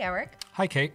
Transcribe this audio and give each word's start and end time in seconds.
Eric. 0.00 0.36
Hi, 0.52 0.66
Kate. 0.66 0.92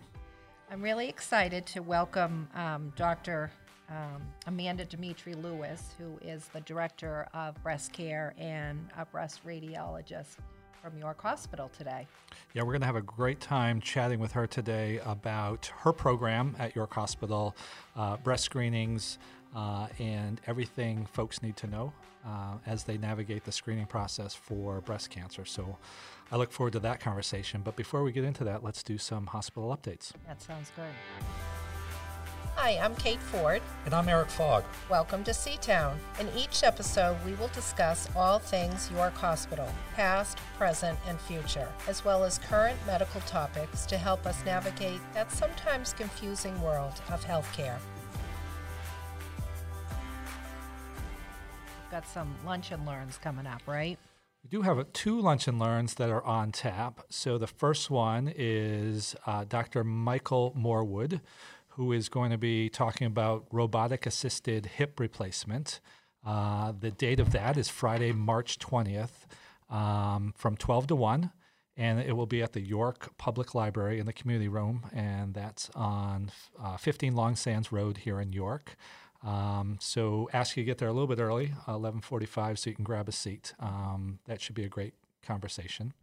I'm 0.71 0.81
really 0.81 1.09
excited 1.09 1.65
to 1.67 1.81
welcome 1.81 2.47
um, 2.55 2.93
Dr. 2.95 3.51
Um, 3.89 4.21
Amanda 4.47 4.85
Dimitri 4.85 5.33
Lewis, 5.33 5.93
who 5.97 6.17
is 6.25 6.47
the 6.53 6.61
Director 6.61 7.27
of 7.33 7.61
Breast 7.63 7.91
Care 7.91 8.33
and 8.37 8.89
a 8.97 9.05
breast 9.05 9.45
radiologist 9.45 10.37
from 10.81 10.97
York 10.97 11.21
Hospital 11.21 11.69
today. 11.77 12.07
Yeah, 12.53 12.63
we're 12.63 12.71
going 12.71 12.81
to 12.81 12.87
have 12.87 12.95
a 12.95 13.01
great 13.01 13.39
time 13.39 13.81
chatting 13.81 14.19
with 14.19 14.31
her 14.31 14.47
today 14.47 14.99
about 15.05 15.71
her 15.79 15.93
program 15.93 16.55
at 16.57 16.75
York 16.75 16.93
Hospital, 16.93 17.55
uh, 17.95 18.17
breast 18.17 18.45
screenings, 18.45 19.17
uh, 19.55 19.87
and 19.99 20.41
everything 20.47 21.05
folks 21.05 21.41
need 21.41 21.55
to 21.57 21.67
know 21.67 21.93
uh, 22.25 22.55
as 22.65 22.83
they 22.83 22.97
navigate 22.97 23.43
the 23.43 23.51
screening 23.51 23.85
process 23.85 24.33
for 24.33 24.81
breast 24.81 25.09
cancer. 25.09 25.45
So 25.45 25.77
I 26.31 26.37
look 26.37 26.51
forward 26.51 26.73
to 26.73 26.79
that 26.79 26.99
conversation. 26.99 27.61
But 27.63 27.75
before 27.75 28.03
we 28.03 28.11
get 28.11 28.23
into 28.23 28.43
that, 28.45 28.63
let's 28.63 28.83
do 28.83 28.97
some 28.97 29.27
hospital 29.27 29.75
updates. 29.75 30.11
That 30.27 30.41
sounds 30.41 30.71
good. 30.75 30.85
Hi, 32.55 32.77
I'm 32.81 32.95
Kate 32.95 33.19
Ford. 33.19 33.63
And 33.85 33.95
I'm 33.95 34.07
Eric 34.07 34.29
Fogg. 34.29 34.63
Welcome 34.87 35.23
to 35.23 35.31
Seatown. 35.31 35.95
In 36.19 36.29
each 36.37 36.63
episode, 36.63 37.17
we 37.25 37.33
will 37.33 37.47
discuss 37.49 38.07
all 38.15 38.37
things 38.37 38.91
York 38.91 39.15
Hospital, 39.15 39.67
past, 39.95 40.37
present, 40.55 40.97
and 41.07 41.19
future, 41.19 41.67
as 41.87 42.05
well 42.05 42.23
as 42.23 42.37
current 42.37 42.77
medical 42.85 43.21
topics 43.21 43.87
to 43.87 43.97
help 43.97 44.27
us 44.27 44.45
navigate 44.45 45.01
that 45.15 45.31
sometimes 45.31 45.93
confusing 45.93 46.59
world 46.61 46.93
of 47.11 47.25
healthcare. 47.25 47.79
Got 51.93 52.07
some 52.07 52.33
lunch 52.43 52.71
and 52.71 52.87
learns 52.87 53.19
coming 53.19 53.45
up, 53.45 53.61
right? 53.67 53.99
We 54.43 54.49
do 54.49 54.63
have 54.63 54.91
two 54.93 55.21
lunch 55.21 55.47
and 55.47 55.59
learns 55.59 55.93
that 55.95 56.09
are 56.09 56.23
on 56.23 56.51
tap. 56.51 57.01
So 57.11 57.37
the 57.37 57.45
first 57.45 57.91
one 57.91 58.33
is 58.35 59.15
uh, 59.27 59.45
Dr. 59.47 59.83
Michael 59.83 60.55
Morwood, 60.57 61.21
who 61.67 61.91
is 61.91 62.09
going 62.09 62.31
to 62.31 62.37
be 62.39 62.67
talking 62.67 63.05
about 63.05 63.45
robotic 63.51 64.07
assisted 64.07 64.65
hip 64.65 64.99
replacement. 64.99 65.81
Uh, 66.25 66.73
the 66.77 66.89
date 66.89 67.19
of 67.19 67.31
that 67.31 67.57
is 67.57 67.69
Friday, 67.69 68.11
March 68.11 68.57
20th 68.57 69.27
um, 69.69 70.33
from 70.35 70.57
12 70.57 70.87
to 70.87 70.95
1. 70.95 71.31
And 71.77 71.99
it 71.99 72.13
will 72.13 72.25
be 72.25 72.41
at 72.41 72.53
the 72.53 72.61
York 72.61 73.15
Public 73.19 73.53
Library 73.53 73.99
in 73.99 74.07
the 74.07 74.13
community 74.13 74.47
room, 74.47 74.85
and 74.93 75.35
that's 75.35 75.69
on 75.75 76.31
uh, 76.59 76.77
15 76.77 77.15
Long 77.15 77.35
Sands 77.35 77.71
Road 77.71 77.97
here 77.97 78.19
in 78.19 78.33
York. 78.33 78.77
Um, 79.23 79.77
so 79.79 80.29
ask 80.33 80.57
you 80.57 80.63
to 80.63 80.65
get 80.65 80.77
there 80.79 80.89
a 80.89 80.93
little 80.93 81.07
bit 81.07 81.19
early, 81.19 81.53
11:45, 81.67 82.59
so 82.59 82.69
you 82.69 82.75
can 82.75 82.83
grab 82.83 83.07
a 83.07 83.11
seat. 83.11 83.53
Um, 83.59 84.19
that 84.25 84.41
should 84.41 84.55
be 84.55 84.65
a 84.65 84.69
great 84.69 84.93
conversation. 85.25 85.93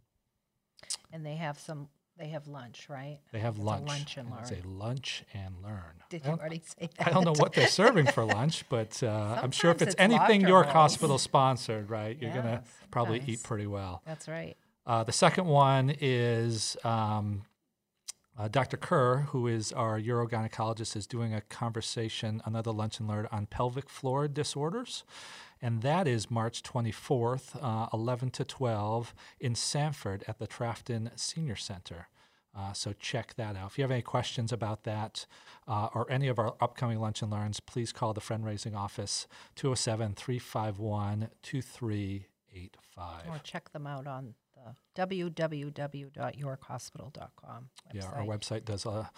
And 1.11 1.25
they 1.25 1.35
have 1.35 1.59
some. 1.59 1.89
They 2.17 2.27
have 2.29 2.47
lunch, 2.47 2.87
right? 2.89 3.19
They 3.31 3.39
have 3.39 3.55
It's 3.55 3.63
lunch. 3.63 3.87
lunch 3.87 4.17
and 4.17 4.29
It's 4.41 4.51
learn. 4.51 4.61
a 4.63 4.67
lunch 4.67 5.23
and 5.33 5.55
learn. 5.63 6.03
Did 6.09 6.23
you 6.25 6.31
already 6.31 6.61
say 6.63 6.89
that? 6.97 7.07
I 7.07 7.09
don't 7.11 7.23
know 7.23 7.33
what 7.37 7.53
they're 7.53 7.67
serving 7.67 8.07
for 8.07 8.23
lunch, 8.39 8.63
but 8.69 9.01
uh, 9.01 9.39
I'm 9.41 9.49
sure 9.51 9.71
if 9.71 9.81
it's 9.81 9.93
it's 9.93 9.99
anything 10.01 10.41
York 10.41 10.65
rolls. 10.67 10.73
Hospital 10.73 11.17
sponsored, 11.17 11.89
right, 11.89 12.17
you're 12.21 12.31
going 12.33 12.43
to 12.45 12.63
probably 12.91 13.19
nice. 13.19 13.29
eat 13.29 13.43
pretty 13.43 13.65
well. 13.65 14.03
That's 14.05 14.27
right. 14.27 14.55
Uh, 14.85 15.03
the 15.03 15.11
second 15.13 15.45
one 15.47 15.95
is 15.99 16.75
um, 16.83 17.43
uh, 18.37 18.47
Dr. 18.47 18.77
Kerr, 18.77 19.27
who 19.29 19.47
is 19.47 19.71
our 19.73 19.99
urogynecologist, 19.99 20.95
is 20.95 21.05
doing 21.05 21.33
a 21.33 21.41
conversation, 21.41 22.41
another 22.45 22.71
lunch 22.71 22.99
and 22.99 23.07
learn 23.07 23.27
on 23.31 23.45
pelvic 23.45 23.89
floor 23.89 24.27
disorders. 24.27 25.03
And 25.61 25.81
that 25.81 26.07
is 26.07 26.31
March 26.31 26.63
24th, 26.63 27.57
uh, 27.61 27.87
11 27.93 28.31
to 28.31 28.43
12 28.45 29.13
in 29.39 29.53
Sanford 29.53 30.23
at 30.27 30.39
the 30.39 30.47
Trafton 30.47 31.11
Senior 31.15 31.55
Center. 31.55 32.07
Uh, 32.57 32.73
so 32.73 32.93
check 32.93 33.35
that 33.35 33.55
out. 33.55 33.71
If 33.71 33.77
you 33.77 33.83
have 33.83 33.91
any 33.91 34.01
questions 34.01 34.51
about 34.51 34.83
that 34.83 35.25
uh, 35.67 35.87
or 35.93 36.09
any 36.11 36.27
of 36.27 36.37
our 36.39 36.55
upcoming 36.59 36.99
lunch 36.99 37.21
and 37.21 37.31
learns, 37.31 37.59
please 37.59 37.91
call 37.93 38.13
the 38.13 38.21
friend 38.21 38.43
raising 38.45 38.75
office 38.75 39.27
207 39.55 40.15
351 40.15 41.29
2385. 41.43 43.27
Or 43.29 43.39
check 43.43 43.71
them 43.71 43.87
out 43.87 44.07
on 44.07 44.33
the 44.95 45.01
www.yorkhospital.com 45.01 47.69
website. 47.89 47.93
Yeah, 47.93 48.09
our 48.13 48.23
website 48.25 48.65
does 48.65 48.85
a, 48.85 49.09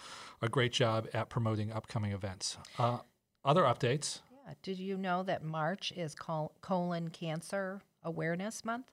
a 0.42 0.48
great 0.48 0.72
job 0.72 1.06
at 1.12 1.28
promoting 1.28 1.72
upcoming 1.72 2.12
events. 2.12 2.56
Uh, 2.78 2.98
other 3.44 3.62
updates. 3.62 4.20
Yeah. 4.46 4.54
Did 4.62 4.78
you 4.78 4.96
know 4.96 5.22
that 5.22 5.42
March 5.44 5.92
is 5.96 6.14
col- 6.14 6.52
colon 6.60 7.08
cancer 7.08 7.80
awareness 8.02 8.64
month? 8.64 8.90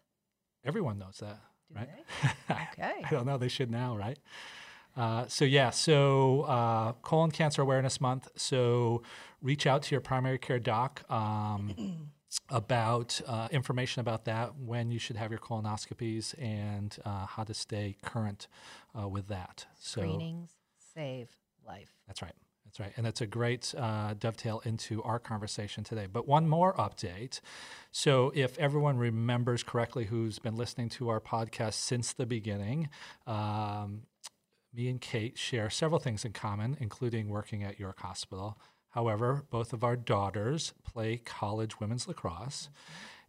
Everyone 0.63 0.99
knows 0.99 1.17
that, 1.19 1.39
Do 1.73 1.79
right? 1.79 1.89
they? 2.47 2.53
Okay. 2.73 3.01
I 3.03 3.09
don't 3.09 3.25
know. 3.25 3.37
They 3.37 3.47
should 3.47 3.71
now, 3.71 3.95
right? 3.97 4.19
Uh, 4.95 5.25
so 5.27 5.45
yeah, 5.45 5.69
so 5.69 6.41
uh, 6.41 6.91
colon 7.01 7.31
cancer 7.31 7.61
awareness 7.61 8.01
month. 8.01 8.27
So 8.35 9.03
reach 9.41 9.65
out 9.65 9.83
to 9.83 9.95
your 9.95 10.01
primary 10.01 10.37
care 10.37 10.59
doc 10.59 11.03
um, 11.09 11.73
about 12.49 13.19
uh, 13.27 13.47
information 13.51 13.99
about 13.99 14.25
that, 14.25 14.57
when 14.57 14.91
you 14.91 14.99
should 14.99 15.15
have 15.15 15.31
your 15.31 15.39
colonoscopies, 15.39 16.33
and 16.41 16.97
uh, 17.05 17.25
how 17.25 17.43
to 17.43 17.53
stay 17.53 17.95
current 18.01 18.47
uh, 18.99 19.07
with 19.07 19.27
that. 19.27 19.65
So 19.79 20.01
Screenings 20.01 20.51
save 20.93 21.29
life. 21.65 21.91
That's 22.07 22.21
right. 22.21 22.33
That's 22.65 22.79
right. 22.79 22.93
And 22.95 23.05
that's 23.05 23.19
a 23.19 23.27
great 23.27 23.73
uh, 23.77 24.13
dovetail 24.17 24.61
into 24.63 25.03
our 25.03 25.19
conversation 25.19 25.83
today. 25.83 26.07
But 26.11 26.25
one 26.25 26.47
more 26.47 26.73
update. 26.75 27.41
So, 27.91 28.31
if 28.33 28.57
everyone 28.57 28.97
remembers 28.97 29.61
correctly 29.61 30.05
who's 30.05 30.39
been 30.39 30.55
listening 30.55 30.87
to 30.89 31.09
our 31.09 31.19
podcast 31.19 31.73
since 31.73 32.13
the 32.13 32.25
beginning, 32.25 32.87
um, 33.27 34.03
me 34.73 34.87
and 34.87 35.01
Kate 35.01 35.37
share 35.37 35.69
several 35.69 35.99
things 35.99 36.23
in 36.23 36.31
common, 36.31 36.77
including 36.79 37.27
working 37.27 37.61
at 37.61 37.77
York 37.77 37.99
Hospital. 37.99 38.57
However, 38.91 39.43
both 39.49 39.73
of 39.73 39.83
our 39.83 39.95
daughters 39.95 40.73
play 40.83 41.17
college 41.17 41.79
women's 41.79 42.07
lacrosse. 42.07 42.69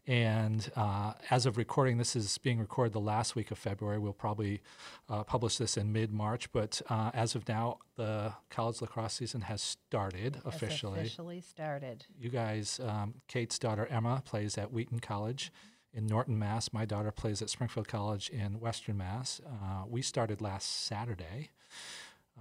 And 0.04 0.68
uh, 0.74 1.12
as 1.30 1.46
of 1.46 1.56
recording, 1.56 1.98
this 1.98 2.16
is 2.16 2.36
being 2.38 2.58
recorded 2.58 2.92
the 2.92 2.98
last 3.00 3.36
week 3.36 3.52
of 3.52 3.58
February. 3.58 4.00
We'll 4.00 4.12
probably 4.12 4.60
uh, 5.08 5.22
publish 5.22 5.58
this 5.58 5.76
in 5.76 5.92
mid 5.92 6.12
March. 6.12 6.50
But 6.50 6.82
uh, 6.90 7.12
as 7.14 7.36
of 7.36 7.48
now, 7.48 7.78
the 7.94 8.32
college 8.50 8.80
lacrosse 8.82 9.14
season 9.14 9.42
has 9.42 9.62
started 9.62 10.40
Has 10.44 10.54
officially. 10.54 10.98
officially 11.00 11.40
started. 11.40 12.06
You 12.18 12.30
guys, 12.30 12.80
um, 12.84 13.14
Kate's 13.28 13.60
daughter 13.60 13.86
Emma 13.86 14.22
plays 14.24 14.58
at 14.58 14.72
Wheaton 14.72 14.98
College 14.98 15.52
in 15.94 16.08
Norton, 16.08 16.36
Mass. 16.36 16.72
My 16.72 16.84
daughter 16.84 17.12
plays 17.12 17.40
at 17.40 17.48
Springfield 17.48 17.86
College 17.86 18.28
in 18.28 18.58
Western 18.58 18.96
Mass. 18.96 19.40
Uh, 19.46 19.84
we 19.88 20.02
started 20.02 20.40
last 20.40 20.84
Saturday. 20.84 21.50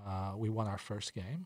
Uh, 0.08 0.34
we 0.36 0.50
won 0.50 0.68
our 0.68 0.78
first 0.80 1.14
game, 1.14 1.46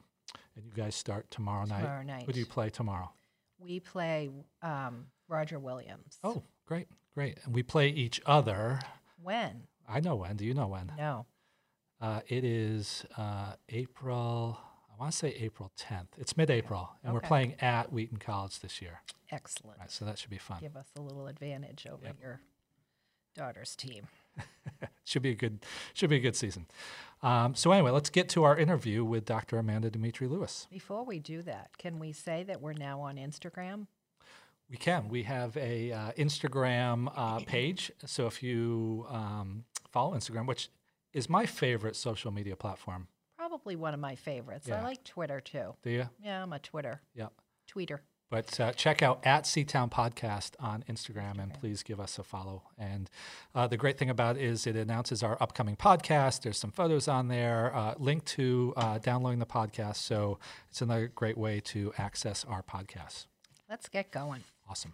and 0.55 0.65
you 0.65 0.71
guys 0.75 0.95
start 0.95 1.29
tomorrow, 1.31 1.65
night. 1.65 1.81
Tomorrow 1.81 2.03
night. 2.03 2.23
Who 2.25 2.33
do 2.33 2.39
you 2.39 2.45
play 2.45 2.69
tomorrow? 2.69 3.11
We 3.59 3.79
play 3.79 4.29
um, 4.61 5.07
Roger 5.27 5.59
Williams. 5.59 6.19
Oh, 6.23 6.43
great, 6.65 6.87
great. 7.13 7.39
And 7.45 7.53
we 7.53 7.63
play 7.63 7.89
each 7.89 8.21
other. 8.25 8.79
When? 9.21 9.63
I 9.87 9.99
know 9.99 10.15
when. 10.15 10.35
Do 10.35 10.45
you 10.45 10.53
know 10.53 10.67
when? 10.67 10.91
No. 10.97 11.25
Uh, 12.01 12.21
it 12.27 12.43
is 12.43 13.05
uh, 13.17 13.53
April. 13.69 14.59
I 14.91 14.99
want 15.01 15.11
to 15.11 15.17
say 15.17 15.29
April 15.39 15.71
10th. 15.77 16.07
It's 16.17 16.37
mid-April, 16.37 16.89
and 17.03 17.13
we're 17.13 17.19
playing 17.21 17.55
at 17.59 17.91
Wheaton 17.91 18.17
College 18.17 18.59
this 18.59 18.81
year. 18.81 19.01
Excellent. 19.31 19.79
Right, 19.79 19.91
so 19.91 20.05
that 20.05 20.17
should 20.17 20.29
be 20.29 20.37
fun. 20.37 20.59
Give 20.61 20.75
us 20.77 20.87
a 20.97 21.01
little 21.01 21.27
advantage 21.27 21.85
over 21.91 22.05
Yep. 22.05 22.15
your 22.21 22.39
daughter's 23.35 23.75
team. 23.75 24.07
should 25.03 25.21
be 25.21 25.31
a 25.31 25.35
good 25.35 25.65
should 25.93 26.09
be 26.09 26.17
a 26.17 26.19
good 26.19 26.35
season. 26.35 26.65
Um, 27.23 27.55
so 27.55 27.71
anyway, 27.71 27.91
let's 27.91 28.09
get 28.09 28.29
to 28.29 28.43
our 28.43 28.57
interview 28.57 29.03
with 29.03 29.25
Dr. 29.25 29.57
Amanda 29.57 29.89
Dimitri 29.89 30.27
Lewis. 30.27 30.67
Before 30.69 31.03
we 31.03 31.19
do 31.19 31.41
that, 31.43 31.77
can 31.77 31.97
we 31.99 32.11
say 32.11 32.43
that 32.43 32.61
we're 32.61 32.73
now 32.73 33.01
on 33.01 33.15
Instagram? 33.15 33.87
We 34.69 34.77
can. 34.77 35.09
We 35.09 35.23
have 35.23 35.55
a 35.57 35.91
uh, 35.91 36.11
Instagram 36.17 37.11
uh, 37.15 37.39
page. 37.47 37.91
So 38.05 38.27
if 38.27 38.43
you 38.43 39.05
um, 39.09 39.63
follow 39.91 40.15
Instagram, 40.15 40.45
which 40.47 40.69
is 41.13 41.29
my 41.29 41.45
favorite 41.45 41.95
social 41.95 42.31
media 42.31 42.55
platform, 42.55 43.07
Probably 43.37 43.75
one 43.75 43.93
of 43.93 43.99
my 43.99 44.15
favorites. 44.15 44.67
Yeah. 44.67 44.79
I 44.81 44.83
like 44.83 45.03
Twitter 45.03 45.39
too. 45.39 45.75
do 45.83 45.89
you? 45.91 46.09
Yeah, 46.23 46.41
I'm 46.41 46.51
a 46.51 46.59
Twitter 46.59 46.99
Yep. 47.15 47.31
tweeter. 47.71 47.99
But 48.29 48.59
uh, 48.59 48.71
check 48.73 49.01
out 49.01 49.21
at 49.23 49.43
Seatown 49.43 49.91
Podcast 49.91 50.51
on 50.59 50.83
Instagram 50.89 51.39
and 51.39 51.53
please 51.53 51.83
give 51.83 51.99
us 51.99 52.17
a 52.17 52.23
follow. 52.23 52.63
And 52.77 53.09
uh, 53.53 53.67
the 53.67 53.77
great 53.77 53.97
thing 53.97 54.09
about 54.09 54.37
it 54.37 54.43
is 54.43 54.65
it 54.65 54.75
announces 54.75 55.23
our 55.23 55.37
upcoming 55.39 55.75
podcast. 55.75 56.41
There's 56.41 56.57
some 56.57 56.71
photos 56.71 57.07
on 57.07 57.27
there, 57.27 57.75
uh, 57.75 57.93
link 57.97 58.25
to 58.25 58.73
uh, 58.77 58.97
downloading 58.97 59.39
the 59.39 59.45
podcast. 59.45 59.97
So 59.97 60.39
it's 60.69 60.81
another 60.81 61.07
great 61.13 61.37
way 61.37 61.59
to 61.65 61.93
access 61.97 62.43
our 62.45 62.63
podcast. 62.63 63.27
Let's 63.69 63.87
get 63.87 64.11
going. 64.11 64.43
Awesome. 64.69 64.93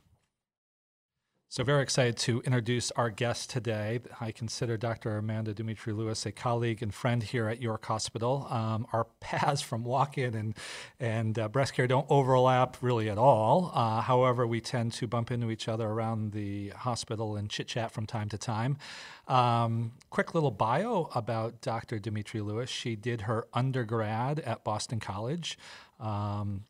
So, 1.51 1.65
very 1.65 1.83
excited 1.83 2.15
to 2.19 2.39
introduce 2.45 2.91
our 2.91 3.09
guest 3.09 3.49
today. 3.49 3.99
I 4.21 4.31
consider 4.31 4.77
Dr. 4.77 5.17
Amanda 5.17 5.53
Dimitri 5.53 5.91
Lewis 5.91 6.25
a 6.25 6.31
colleague 6.31 6.81
and 6.81 6.93
friend 6.93 7.21
here 7.21 7.49
at 7.49 7.61
York 7.61 7.83
Hospital. 7.87 8.47
Um, 8.49 8.87
our 8.93 9.03
paths 9.19 9.61
from 9.61 9.83
walk 9.83 10.17
in 10.17 10.33
and, 10.33 10.55
and 10.97 11.37
uh, 11.37 11.49
breast 11.49 11.73
care 11.73 11.87
don't 11.87 12.05
overlap 12.09 12.77
really 12.79 13.09
at 13.09 13.17
all. 13.17 13.69
Uh, 13.75 13.99
however, 13.99 14.47
we 14.47 14.61
tend 14.61 14.93
to 14.93 15.07
bump 15.07 15.29
into 15.29 15.51
each 15.51 15.67
other 15.67 15.89
around 15.89 16.31
the 16.31 16.69
hospital 16.69 17.35
and 17.35 17.49
chit 17.49 17.67
chat 17.67 17.91
from 17.91 18.05
time 18.05 18.29
to 18.29 18.37
time. 18.37 18.77
Um, 19.27 19.91
quick 20.09 20.33
little 20.33 20.51
bio 20.51 21.09
about 21.13 21.59
Dr. 21.59 21.99
Dimitri 21.99 22.39
Lewis. 22.39 22.69
She 22.69 22.95
did 22.95 23.23
her 23.23 23.45
undergrad 23.53 24.39
at 24.39 24.63
Boston 24.63 25.01
College. 25.01 25.57
Um, 25.99 26.63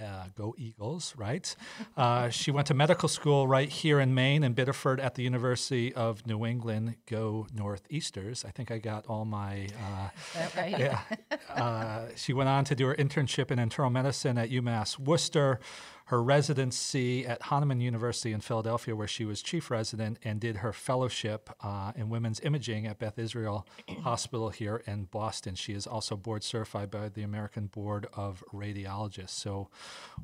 uh, 0.00 0.24
go 0.34 0.54
Eagles, 0.58 1.14
right? 1.16 1.54
Uh, 1.96 2.28
she 2.28 2.50
went 2.50 2.66
to 2.66 2.74
medical 2.74 3.08
school 3.08 3.46
right 3.46 3.68
here 3.68 4.00
in 4.00 4.14
Maine 4.14 4.44
in 4.44 4.52
Biddeford 4.52 5.00
at 5.00 5.14
the 5.14 5.22
University 5.22 5.94
of 5.94 6.26
New 6.26 6.44
England. 6.44 6.96
Go 7.06 7.46
Northeasters! 7.54 8.44
I 8.44 8.50
think 8.50 8.70
I 8.70 8.78
got 8.78 9.06
all 9.06 9.24
my. 9.24 9.68
Uh, 9.76 10.08
right? 10.56 10.78
Yeah. 10.78 11.00
Uh, 11.48 12.08
she 12.16 12.32
went 12.32 12.48
on 12.48 12.64
to 12.66 12.74
do 12.74 12.86
her 12.86 12.94
internship 12.94 13.50
in 13.50 13.58
internal 13.58 13.90
medicine 13.90 14.36
at 14.36 14.50
UMass 14.50 14.98
Worcester 14.98 15.58
her 16.06 16.22
residency 16.22 17.26
at 17.26 17.42
Hahnemann 17.42 17.80
University 17.80 18.32
in 18.32 18.40
Philadelphia, 18.40 18.94
where 18.94 19.08
she 19.08 19.24
was 19.24 19.42
chief 19.42 19.70
resident, 19.70 20.18
and 20.22 20.40
did 20.40 20.58
her 20.58 20.72
fellowship 20.72 21.50
uh, 21.62 21.92
in 21.96 22.08
women's 22.08 22.40
imaging 22.40 22.86
at 22.86 22.98
Beth 22.98 23.18
Israel 23.18 23.66
Hospital 24.04 24.50
here 24.50 24.82
in 24.86 25.04
Boston. 25.04 25.56
She 25.56 25.72
is 25.72 25.86
also 25.86 26.16
board 26.16 26.44
certified 26.44 26.92
by 26.92 27.08
the 27.08 27.22
American 27.22 27.66
Board 27.66 28.06
of 28.14 28.44
Radiologists. 28.54 29.30
So, 29.30 29.68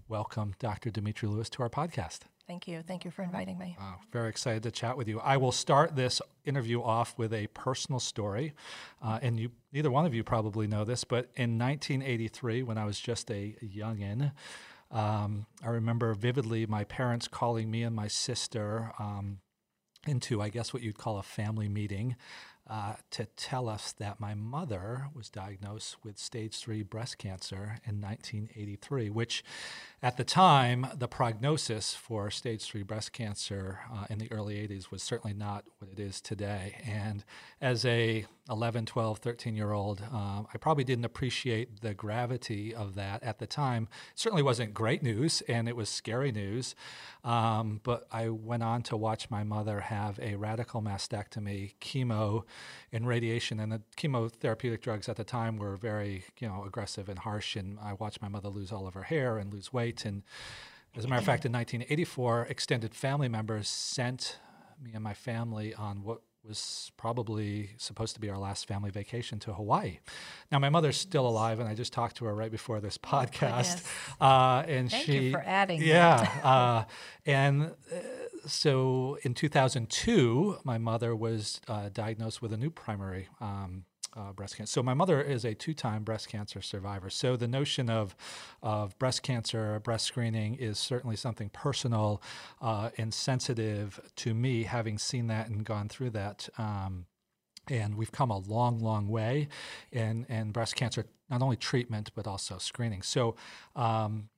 welcome, 0.06 0.54
Dr. 0.60 0.90
Dimitri 0.90 1.28
Lewis, 1.28 1.50
to 1.50 1.62
our 1.62 1.70
podcast. 1.70 2.20
Thank 2.46 2.68
you. 2.68 2.82
Thank 2.82 3.04
you 3.04 3.10
for 3.10 3.22
inviting 3.22 3.58
me. 3.58 3.76
Uh, 3.80 3.94
very 4.12 4.28
excited 4.28 4.62
to 4.64 4.70
chat 4.70 4.96
with 4.96 5.08
you. 5.08 5.18
I 5.20 5.36
will 5.36 5.52
start 5.52 5.96
this 5.96 6.22
interview 6.44 6.80
off 6.82 7.16
with 7.18 7.32
a 7.32 7.48
personal 7.48 7.98
story. 7.98 8.52
Uh, 9.02 9.18
and 9.22 9.38
you, 9.38 9.50
neither 9.72 9.90
one 9.90 10.06
of 10.06 10.14
you 10.14 10.22
probably 10.22 10.66
know 10.66 10.84
this, 10.84 11.02
but 11.02 11.30
in 11.34 11.58
1983, 11.58 12.62
when 12.62 12.78
I 12.78 12.84
was 12.84 13.00
just 13.00 13.30
a 13.30 13.56
youngin', 13.64 14.32
um, 14.92 15.46
I 15.64 15.68
remember 15.68 16.12
vividly 16.14 16.66
my 16.66 16.84
parents 16.84 17.26
calling 17.26 17.70
me 17.70 17.82
and 17.82 17.96
my 17.96 18.08
sister 18.08 18.92
um, 18.98 19.38
into, 20.06 20.42
I 20.42 20.50
guess, 20.50 20.74
what 20.74 20.82
you'd 20.82 20.98
call 20.98 21.18
a 21.18 21.22
family 21.22 21.68
meeting 21.68 22.16
uh, 22.68 22.94
to 23.10 23.26
tell 23.36 23.68
us 23.68 23.92
that 23.92 24.20
my 24.20 24.34
mother 24.34 25.08
was 25.14 25.28
diagnosed 25.28 25.96
with 26.04 26.16
stage 26.16 26.58
three 26.58 26.82
breast 26.82 27.18
cancer 27.18 27.78
in 27.84 28.00
1983, 28.00 29.10
which 29.10 29.42
at 30.02 30.16
the 30.16 30.24
time, 30.24 30.86
the 30.96 31.08
prognosis 31.08 31.94
for 31.94 32.30
stage 32.30 32.64
three 32.64 32.82
breast 32.82 33.12
cancer 33.12 33.80
uh, 33.92 34.06
in 34.08 34.18
the 34.18 34.30
early 34.30 34.54
80s 34.56 34.90
was 34.90 35.02
certainly 35.02 35.34
not 35.34 35.64
what 35.78 35.90
it 35.90 35.98
is 35.98 36.20
today. 36.20 36.80
And 36.86 37.24
as 37.60 37.84
a 37.84 38.26
11, 38.52 38.84
12, 38.86 39.18
13 39.18 39.56
year 39.56 39.72
old, 39.72 40.02
um, 40.12 40.46
I 40.52 40.58
probably 40.58 40.84
didn't 40.84 41.06
appreciate 41.06 41.80
the 41.80 41.94
gravity 41.94 42.74
of 42.74 42.94
that 42.94 43.22
at 43.22 43.38
the 43.38 43.46
time. 43.46 43.88
It 44.12 44.18
certainly 44.18 44.42
wasn't 44.42 44.74
great 44.74 45.02
news 45.02 45.40
and 45.48 45.68
it 45.68 45.74
was 45.74 45.88
scary 45.88 46.30
news. 46.30 46.74
Um, 47.24 47.80
but 47.82 48.06
I 48.12 48.28
went 48.28 48.62
on 48.62 48.82
to 48.84 48.96
watch 48.96 49.30
my 49.30 49.42
mother 49.42 49.80
have 49.80 50.20
a 50.20 50.36
radical 50.36 50.82
mastectomy, 50.82 51.74
chemo, 51.80 52.44
and 52.92 53.06
radiation. 53.06 53.58
And 53.58 53.72
the 53.72 53.82
chemotherapeutic 53.96 54.82
drugs 54.82 55.08
at 55.08 55.16
the 55.16 55.24
time 55.24 55.56
were 55.56 55.76
very, 55.76 56.24
you 56.38 56.46
know, 56.46 56.64
aggressive 56.66 57.08
and 57.08 57.20
harsh. 57.20 57.56
And 57.56 57.78
I 57.82 57.94
watched 57.94 58.20
my 58.20 58.28
mother 58.28 58.50
lose 58.50 58.70
all 58.70 58.86
of 58.86 58.94
her 58.94 59.04
hair 59.04 59.38
and 59.38 59.52
lose 59.52 59.72
weight. 59.72 60.04
And 60.04 60.22
as 60.94 61.06
a 61.06 61.08
matter 61.08 61.20
of 61.20 61.24
fact, 61.24 61.46
in 61.46 61.52
1984, 61.52 62.48
extended 62.50 62.94
family 62.94 63.28
members 63.28 63.66
sent 63.66 64.38
me 64.82 64.90
and 64.94 65.02
my 65.02 65.14
family 65.14 65.72
on 65.74 66.02
what 66.02 66.20
was 66.46 66.90
probably 66.96 67.70
supposed 67.76 68.14
to 68.14 68.20
be 68.20 68.28
our 68.28 68.38
last 68.38 68.66
family 68.66 68.90
vacation 68.90 69.38
to 69.40 69.52
Hawaii. 69.52 69.98
Now, 70.50 70.58
my 70.58 70.70
mother's 70.70 70.96
still 70.96 71.26
alive, 71.26 71.60
and 71.60 71.68
I 71.68 71.74
just 71.74 71.92
talked 71.92 72.16
to 72.16 72.24
her 72.24 72.34
right 72.34 72.50
before 72.50 72.80
this 72.80 72.98
oh, 73.04 73.08
podcast. 73.08 73.84
Oh, 74.20 74.26
uh, 74.26 74.64
and 74.66 74.90
Thank 74.90 75.04
she, 75.04 75.18
you 75.18 75.30
for 75.32 75.42
adding. 75.44 75.82
Yeah, 75.82 76.28
uh, 76.44 76.84
and 77.24 77.74
uh, 77.92 77.98
so 78.46 79.18
in 79.22 79.34
2002, 79.34 80.58
my 80.64 80.78
mother 80.78 81.14
was 81.14 81.60
uh, 81.68 81.88
diagnosed 81.92 82.42
with 82.42 82.52
a 82.52 82.56
new 82.56 82.70
primary 82.70 83.28
um, 83.40 83.84
uh, 84.16 84.32
breast 84.32 84.56
cancer. 84.56 84.70
So 84.70 84.82
my 84.82 84.94
mother 84.94 85.20
is 85.20 85.44
a 85.44 85.54
two-time 85.54 86.04
breast 86.04 86.28
cancer 86.28 86.60
survivor. 86.62 87.10
So 87.10 87.36
the 87.36 87.48
notion 87.48 87.90
of 87.90 88.14
of 88.62 88.98
breast 88.98 89.22
cancer, 89.22 89.80
breast 89.80 90.06
screening, 90.06 90.54
is 90.54 90.78
certainly 90.78 91.16
something 91.16 91.48
personal 91.50 92.22
uh, 92.60 92.90
and 92.98 93.12
sensitive 93.12 94.00
to 94.16 94.34
me, 94.34 94.64
having 94.64 94.98
seen 94.98 95.26
that 95.28 95.48
and 95.48 95.64
gone 95.64 95.88
through 95.88 96.10
that. 96.10 96.48
Um, 96.58 97.06
and 97.68 97.94
we've 97.94 98.12
come 98.12 98.30
a 98.30 98.38
long, 98.38 98.80
long 98.80 99.08
way 99.08 99.48
in, 99.92 100.26
in 100.28 100.50
breast 100.50 100.74
cancer, 100.74 101.06
not 101.30 101.42
only 101.42 101.56
treatment 101.56 102.10
but 102.14 102.26
also 102.26 102.58
screening. 102.58 103.02
So, 103.02 103.36
um, 103.76 104.28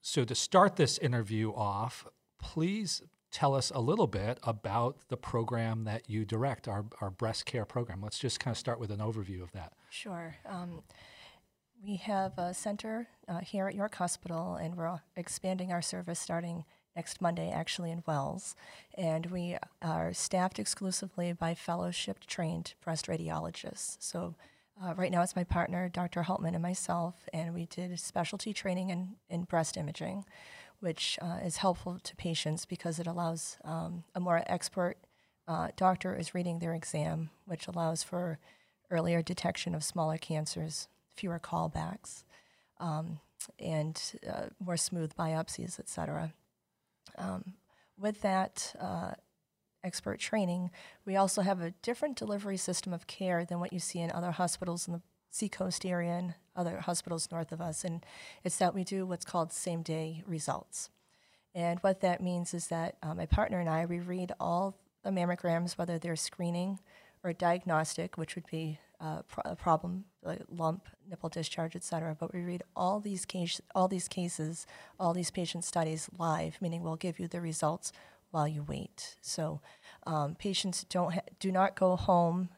so 0.00 0.24
to 0.24 0.34
start 0.34 0.76
this 0.76 0.98
interview 0.98 1.52
off, 1.52 2.06
please 2.40 3.02
tell 3.30 3.54
us 3.54 3.70
a 3.74 3.80
little 3.80 4.06
bit 4.06 4.38
about 4.42 4.96
the 5.08 5.16
program 5.16 5.84
that 5.84 6.08
you 6.08 6.24
direct, 6.24 6.68
our, 6.68 6.84
our 7.00 7.10
breast 7.10 7.46
care 7.46 7.64
program. 7.64 8.00
Let's 8.02 8.18
just 8.18 8.40
kind 8.40 8.54
of 8.54 8.58
start 8.58 8.80
with 8.80 8.90
an 8.90 8.98
overview 8.98 9.42
of 9.42 9.52
that. 9.52 9.72
Sure. 9.90 10.36
Um, 10.46 10.82
we 11.84 11.96
have 11.96 12.36
a 12.38 12.54
center 12.54 13.08
uh, 13.28 13.40
here 13.40 13.68
at 13.68 13.74
York 13.74 13.94
Hospital, 13.96 14.56
and 14.56 14.76
we're 14.76 15.00
expanding 15.16 15.72
our 15.72 15.82
service 15.82 16.18
starting 16.18 16.64
next 16.96 17.20
Monday, 17.20 17.50
actually 17.50 17.92
in 17.92 18.02
Wells. 18.06 18.56
And 18.96 19.26
we 19.26 19.56
are 19.82 20.12
staffed 20.12 20.58
exclusively 20.58 21.32
by 21.32 21.54
fellowship 21.54 22.26
trained 22.26 22.74
breast 22.82 23.06
radiologists. 23.06 23.96
So 24.00 24.34
uh, 24.82 24.94
right 24.94 25.12
now 25.12 25.22
it's 25.22 25.36
my 25.36 25.44
partner, 25.44 25.88
Dr. 25.88 26.22
Haltman, 26.22 26.54
and 26.54 26.62
myself, 26.62 27.14
and 27.32 27.54
we 27.54 27.66
did 27.66 27.98
specialty 28.00 28.52
training 28.52 28.90
in, 28.90 29.16
in 29.28 29.44
breast 29.44 29.76
imaging 29.76 30.24
which 30.80 31.18
uh, 31.20 31.38
is 31.44 31.58
helpful 31.58 31.98
to 32.02 32.16
patients 32.16 32.64
because 32.64 32.98
it 32.98 33.06
allows 33.06 33.58
um, 33.64 34.04
a 34.14 34.20
more 34.20 34.42
expert 34.46 34.96
uh, 35.46 35.68
doctor 35.76 36.14
is 36.14 36.34
reading 36.34 36.58
their 36.58 36.74
exam, 36.74 37.30
which 37.46 37.66
allows 37.66 38.02
for 38.02 38.38
earlier 38.90 39.22
detection 39.22 39.74
of 39.74 39.82
smaller 39.82 40.18
cancers, 40.18 40.88
fewer 41.14 41.38
callbacks, 41.38 42.24
um, 42.80 43.18
and 43.58 44.14
uh, 44.30 44.46
more 44.64 44.76
smooth 44.76 45.12
biopsies, 45.18 45.78
et 45.78 45.88
cetera. 45.88 46.32
Um, 47.16 47.54
with 47.98 48.20
that 48.22 48.74
uh, 48.78 49.12
expert 49.82 50.20
training, 50.20 50.70
we 51.04 51.16
also 51.16 51.42
have 51.42 51.60
a 51.60 51.72
different 51.82 52.16
delivery 52.16 52.56
system 52.56 52.92
of 52.92 53.06
care 53.06 53.44
than 53.44 53.58
what 53.58 53.72
you 53.72 53.78
see 53.78 54.00
in 54.00 54.12
other 54.12 54.30
hospitals 54.30 54.86
in 54.86 54.92
the 54.94 55.02
Seacoast 55.30 55.84
area 55.84 56.12
and 56.12 56.34
other 56.56 56.80
hospitals 56.80 57.28
north 57.30 57.52
of 57.52 57.60
us, 57.60 57.84
and 57.84 58.04
it's 58.44 58.56
that 58.56 58.74
we 58.74 58.84
do 58.84 59.06
what's 59.06 59.24
called 59.24 59.52
same 59.52 59.82
day 59.82 60.22
results. 60.26 60.90
And 61.54 61.78
what 61.80 62.00
that 62.00 62.22
means 62.22 62.54
is 62.54 62.68
that 62.68 62.96
uh, 63.02 63.14
my 63.14 63.26
partner 63.26 63.60
and 63.60 63.68
I, 63.68 63.86
we 63.86 64.00
read 64.00 64.32
all 64.38 64.76
the 65.02 65.10
mammograms, 65.10 65.78
whether 65.78 65.98
they're 65.98 66.16
screening 66.16 66.78
or 67.24 67.32
diagnostic, 67.32 68.16
which 68.16 68.34
would 68.34 68.46
be 68.50 68.78
uh, 69.00 69.22
pro- 69.22 69.52
a 69.52 69.56
problem, 69.56 70.04
like 70.22 70.42
lump, 70.50 70.88
nipple 71.08 71.28
discharge, 71.28 71.76
et 71.76 71.84
cetera. 71.84 72.16
But 72.18 72.34
we 72.34 72.42
read 72.42 72.62
all 72.74 73.00
these, 73.00 73.24
case, 73.24 73.60
all 73.74 73.88
these 73.88 74.08
cases, 74.08 74.66
all 74.98 75.14
these 75.14 75.30
patient 75.30 75.64
studies 75.64 76.08
live, 76.18 76.58
meaning 76.60 76.82
we'll 76.82 76.96
give 76.96 77.18
you 77.18 77.28
the 77.28 77.40
results 77.40 77.92
while 78.30 78.46
you 78.46 78.62
wait. 78.62 79.16
So 79.20 79.60
um, 80.06 80.34
patients 80.34 80.84
don't 80.88 81.14
ha- 81.14 81.20
do 81.40 81.50
not 81.50 81.76
go 81.76 81.96
home 81.96 82.50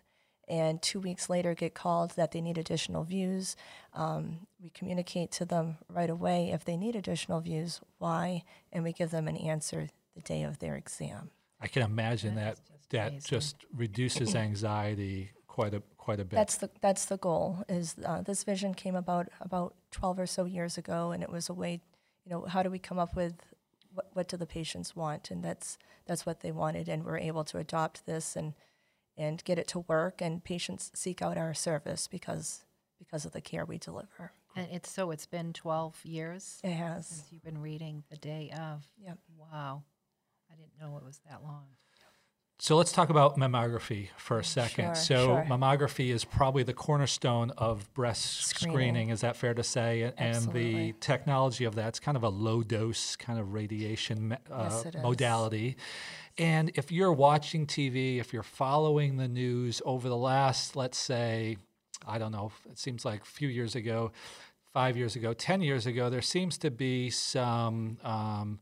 and 0.50 0.82
two 0.82 0.98
weeks 0.98 1.30
later 1.30 1.54
get 1.54 1.74
called 1.74 2.10
that 2.16 2.32
they 2.32 2.40
need 2.40 2.58
additional 2.58 3.04
views. 3.04 3.56
Um, 3.94 4.48
we 4.60 4.70
communicate 4.70 5.30
to 5.32 5.44
them 5.44 5.78
right 5.88 6.10
away 6.10 6.50
if 6.52 6.64
they 6.64 6.76
need 6.76 6.96
additional 6.96 7.40
views, 7.40 7.80
why, 7.98 8.42
and 8.72 8.82
we 8.82 8.92
give 8.92 9.12
them 9.12 9.28
an 9.28 9.36
answer 9.36 9.88
the 10.16 10.20
day 10.20 10.42
of 10.42 10.58
their 10.58 10.74
exam. 10.74 11.30
I 11.60 11.68
can 11.68 11.82
imagine 11.82 12.34
that 12.34 12.58
that, 12.90 13.12
that 13.12 13.24
just 13.24 13.64
reduces 13.74 14.34
anxiety 14.34 15.30
quite 15.46 15.72
a 15.74 15.82
quite 15.96 16.18
a 16.18 16.24
bit. 16.24 16.36
That's 16.36 16.56
the 16.56 16.70
that's 16.80 17.04
the 17.04 17.18
goal. 17.18 17.64
Is 17.68 17.94
uh, 18.04 18.22
this 18.22 18.42
vision 18.42 18.74
came 18.74 18.96
about 18.96 19.28
about 19.40 19.74
12 19.92 20.18
or 20.18 20.26
so 20.26 20.44
years 20.46 20.76
ago, 20.76 21.12
and 21.12 21.22
it 21.22 21.30
was 21.30 21.48
a 21.48 21.54
way, 21.54 21.80
you 22.24 22.30
know, 22.32 22.42
how 22.46 22.62
do 22.62 22.70
we 22.70 22.78
come 22.78 22.98
up 22.98 23.14
with 23.14 23.34
what, 23.94 24.10
what 24.14 24.28
do 24.28 24.36
the 24.36 24.46
patients 24.46 24.96
want, 24.96 25.30
and 25.30 25.44
that's 25.44 25.78
that's 26.06 26.26
what 26.26 26.40
they 26.40 26.50
wanted, 26.50 26.88
and 26.88 27.04
we're 27.04 27.18
able 27.18 27.44
to 27.44 27.58
adopt 27.58 28.06
this 28.06 28.34
and 28.34 28.54
and 29.20 29.44
get 29.44 29.58
it 29.58 29.68
to 29.68 29.80
work, 29.80 30.20
and 30.22 30.42
patients 30.42 30.90
seek 30.94 31.20
out 31.22 31.36
our 31.36 31.52
service 31.54 32.06
because 32.08 32.64
because 32.98 33.24
of 33.24 33.32
the 33.32 33.40
care 33.40 33.64
we 33.64 33.78
deliver. 33.78 34.32
And 34.56 34.66
it's 34.72 34.90
so 34.90 35.10
it's 35.10 35.26
been 35.26 35.52
12 35.52 36.04
years 36.04 36.58
It 36.64 36.72
has. 36.72 37.06
since 37.06 37.24
you've 37.30 37.44
been 37.44 37.60
reading 37.62 38.02
the 38.10 38.16
day 38.16 38.50
of. 38.58 38.86
Yep. 39.02 39.18
Wow. 39.38 39.84
I 40.50 40.54
didn't 40.56 40.78
know 40.80 40.96
it 40.98 41.04
was 41.04 41.20
that 41.30 41.42
long. 41.42 41.66
So 42.60 42.76
let's 42.76 42.92
talk 42.92 43.08
about 43.08 43.38
mammography 43.38 44.08
for 44.18 44.38
a 44.38 44.44
second. 44.44 44.84
Sure, 44.84 44.94
so 44.94 45.24
sure. 45.26 45.44
mammography 45.48 46.10
is 46.12 46.26
probably 46.26 46.62
the 46.62 46.74
cornerstone 46.74 47.52
of 47.56 47.92
breast 47.94 48.44
Screening. 48.44 48.74
screening. 48.74 49.08
Is 49.08 49.22
that 49.22 49.34
fair 49.36 49.54
to 49.54 49.62
say? 49.62 50.02
And- 50.02 50.14
And 50.20 50.52
the 50.52 50.92
technology 51.00 51.64
of 51.64 51.74
that's 51.74 51.98
kind 51.98 52.18
of 52.18 52.22
a 52.22 52.28
low 52.28 52.62
dose 52.62 53.16
kind 53.16 53.38
of 53.38 53.54
radiation 53.54 54.36
uh, 54.50 54.82
Yes, 54.84 54.94
modality. 55.02 55.76
And 56.36 56.70
if 56.74 56.92
you're 56.92 57.12
watching 57.12 57.66
TV, 57.66 58.18
if 58.20 58.32
you're 58.34 58.42
following 58.42 59.16
the 59.16 59.28
news 59.28 59.80
over 59.86 60.08
the 60.10 60.16
last, 60.16 60.76
let's 60.76 60.98
say, 60.98 61.56
I 62.06 62.18
don't 62.18 62.32
know, 62.32 62.52
it 62.70 62.78
seems 62.78 63.04
like 63.06 63.22
a 63.22 63.26
few 63.26 63.48
years 63.48 63.74
ago, 63.74 64.12
five 64.72 64.98
years 64.98 65.16
ago, 65.16 65.32
10 65.32 65.62
years 65.62 65.86
ago, 65.86 66.10
there 66.10 66.22
seems 66.22 66.58
to 66.58 66.70
be 66.70 67.08
some, 67.08 67.96
um, 68.04 68.60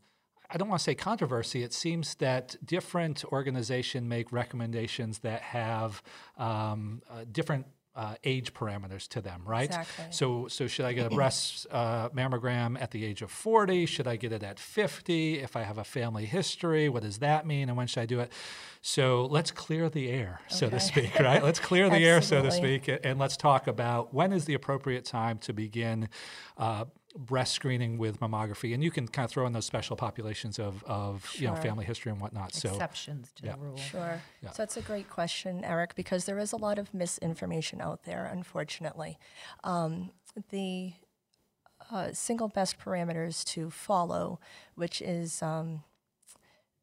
I 0.49 0.57
don't 0.57 0.67
want 0.67 0.79
to 0.79 0.83
say 0.83 0.95
controversy. 0.95 1.63
It 1.63 1.73
seems 1.73 2.15
that 2.15 2.55
different 2.65 3.23
organizations 3.25 4.07
make 4.07 4.31
recommendations 4.31 5.19
that 5.19 5.41
have 5.41 6.01
um, 6.37 7.01
uh, 7.09 7.25
different 7.31 7.67
uh, 7.95 8.15
age 8.23 8.53
parameters 8.53 9.07
to 9.09 9.19
them, 9.19 9.41
right? 9.45 9.65
Exactly. 9.65 10.05
So, 10.09 10.47
so 10.47 10.67
should 10.67 10.85
I 10.85 10.93
get 10.93 11.11
a 11.11 11.15
breast 11.15 11.67
uh, 11.69 12.09
mammogram 12.09 12.81
at 12.81 12.91
the 12.91 13.03
age 13.03 13.21
of 13.21 13.29
40? 13.29 13.85
Should 13.85 14.07
I 14.07 14.15
get 14.15 14.31
it 14.31 14.41
at 14.41 14.57
50? 14.57 15.39
If 15.39 15.55
I 15.55 15.63
have 15.63 15.77
a 15.77 15.83
family 15.83 16.25
history, 16.25 16.87
what 16.87 17.03
does 17.03 17.17
that 17.17 17.45
mean? 17.45 17.67
And 17.67 17.77
when 17.77 17.87
should 17.87 18.01
I 18.01 18.05
do 18.05 18.21
it? 18.21 18.31
So 18.81 19.25
let's 19.25 19.51
clear 19.51 19.89
the 19.89 20.09
air, 20.09 20.39
so 20.47 20.69
to 20.69 20.79
speak, 20.79 21.19
right? 21.19 21.43
Let's 21.43 21.59
clear 21.59 21.89
the 21.89 21.97
air, 21.97 22.21
so 22.21 22.41
to 22.41 22.51
speak, 22.51 22.89
and 23.03 23.19
let's 23.19 23.35
talk 23.35 23.67
about 23.67 24.13
when 24.13 24.31
is 24.31 24.45
the 24.45 24.53
appropriate 24.53 25.03
time 25.03 25.37
to 25.39 25.51
begin 25.51 26.07
uh, 26.57 26.85
breast 27.17 27.53
screening 27.53 27.97
with 27.97 28.19
mammography. 28.19 28.73
And 28.73 28.83
you 28.83 28.91
can 28.91 29.07
kind 29.07 29.25
of 29.25 29.31
throw 29.31 29.45
in 29.47 29.53
those 29.53 29.65
special 29.65 29.95
populations 29.95 30.59
of, 30.59 30.83
of 30.85 31.29
you 31.35 31.47
know, 31.47 31.55
family 31.55 31.85
history 31.85 32.11
and 32.11 32.21
whatnot. 32.21 32.53
So, 32.53 32.69
exceptions 32.69 33.31
to 33.37 33.45
yeah. 33.45 33.53
the 33.53 33.57
rule. 33.59 33.77
Sure. 33.77 34.21
Yeah. 34.43 34.51
So 34.51 34.61
that's 34.61 34.77
a 34.77 34.81
great 34.81 35.09
question, 35.09 35.63
Eric, 35.63 35.95
because 35.95 36.25
there 36.25 36.39
is 36.39 36.51
a 36.51 36.57
lot 36.57 36.77
of 36.77 36.93
misinformation 36.93 37.81
out 37.81 38.03
there, 38.03 38.29
unfortunately. 38.31 39.17
Um, 39.63 40.11
the 40.51 40.93
uh, 41.91 42.09
single 42.13 42.47
best 42.47 42.77
parameters 42.79 43.43
to 43.43 43.69
follow, 43.69 44.39
which 44.75 45.01
is 45.01 45.41
um, 45.41 45.83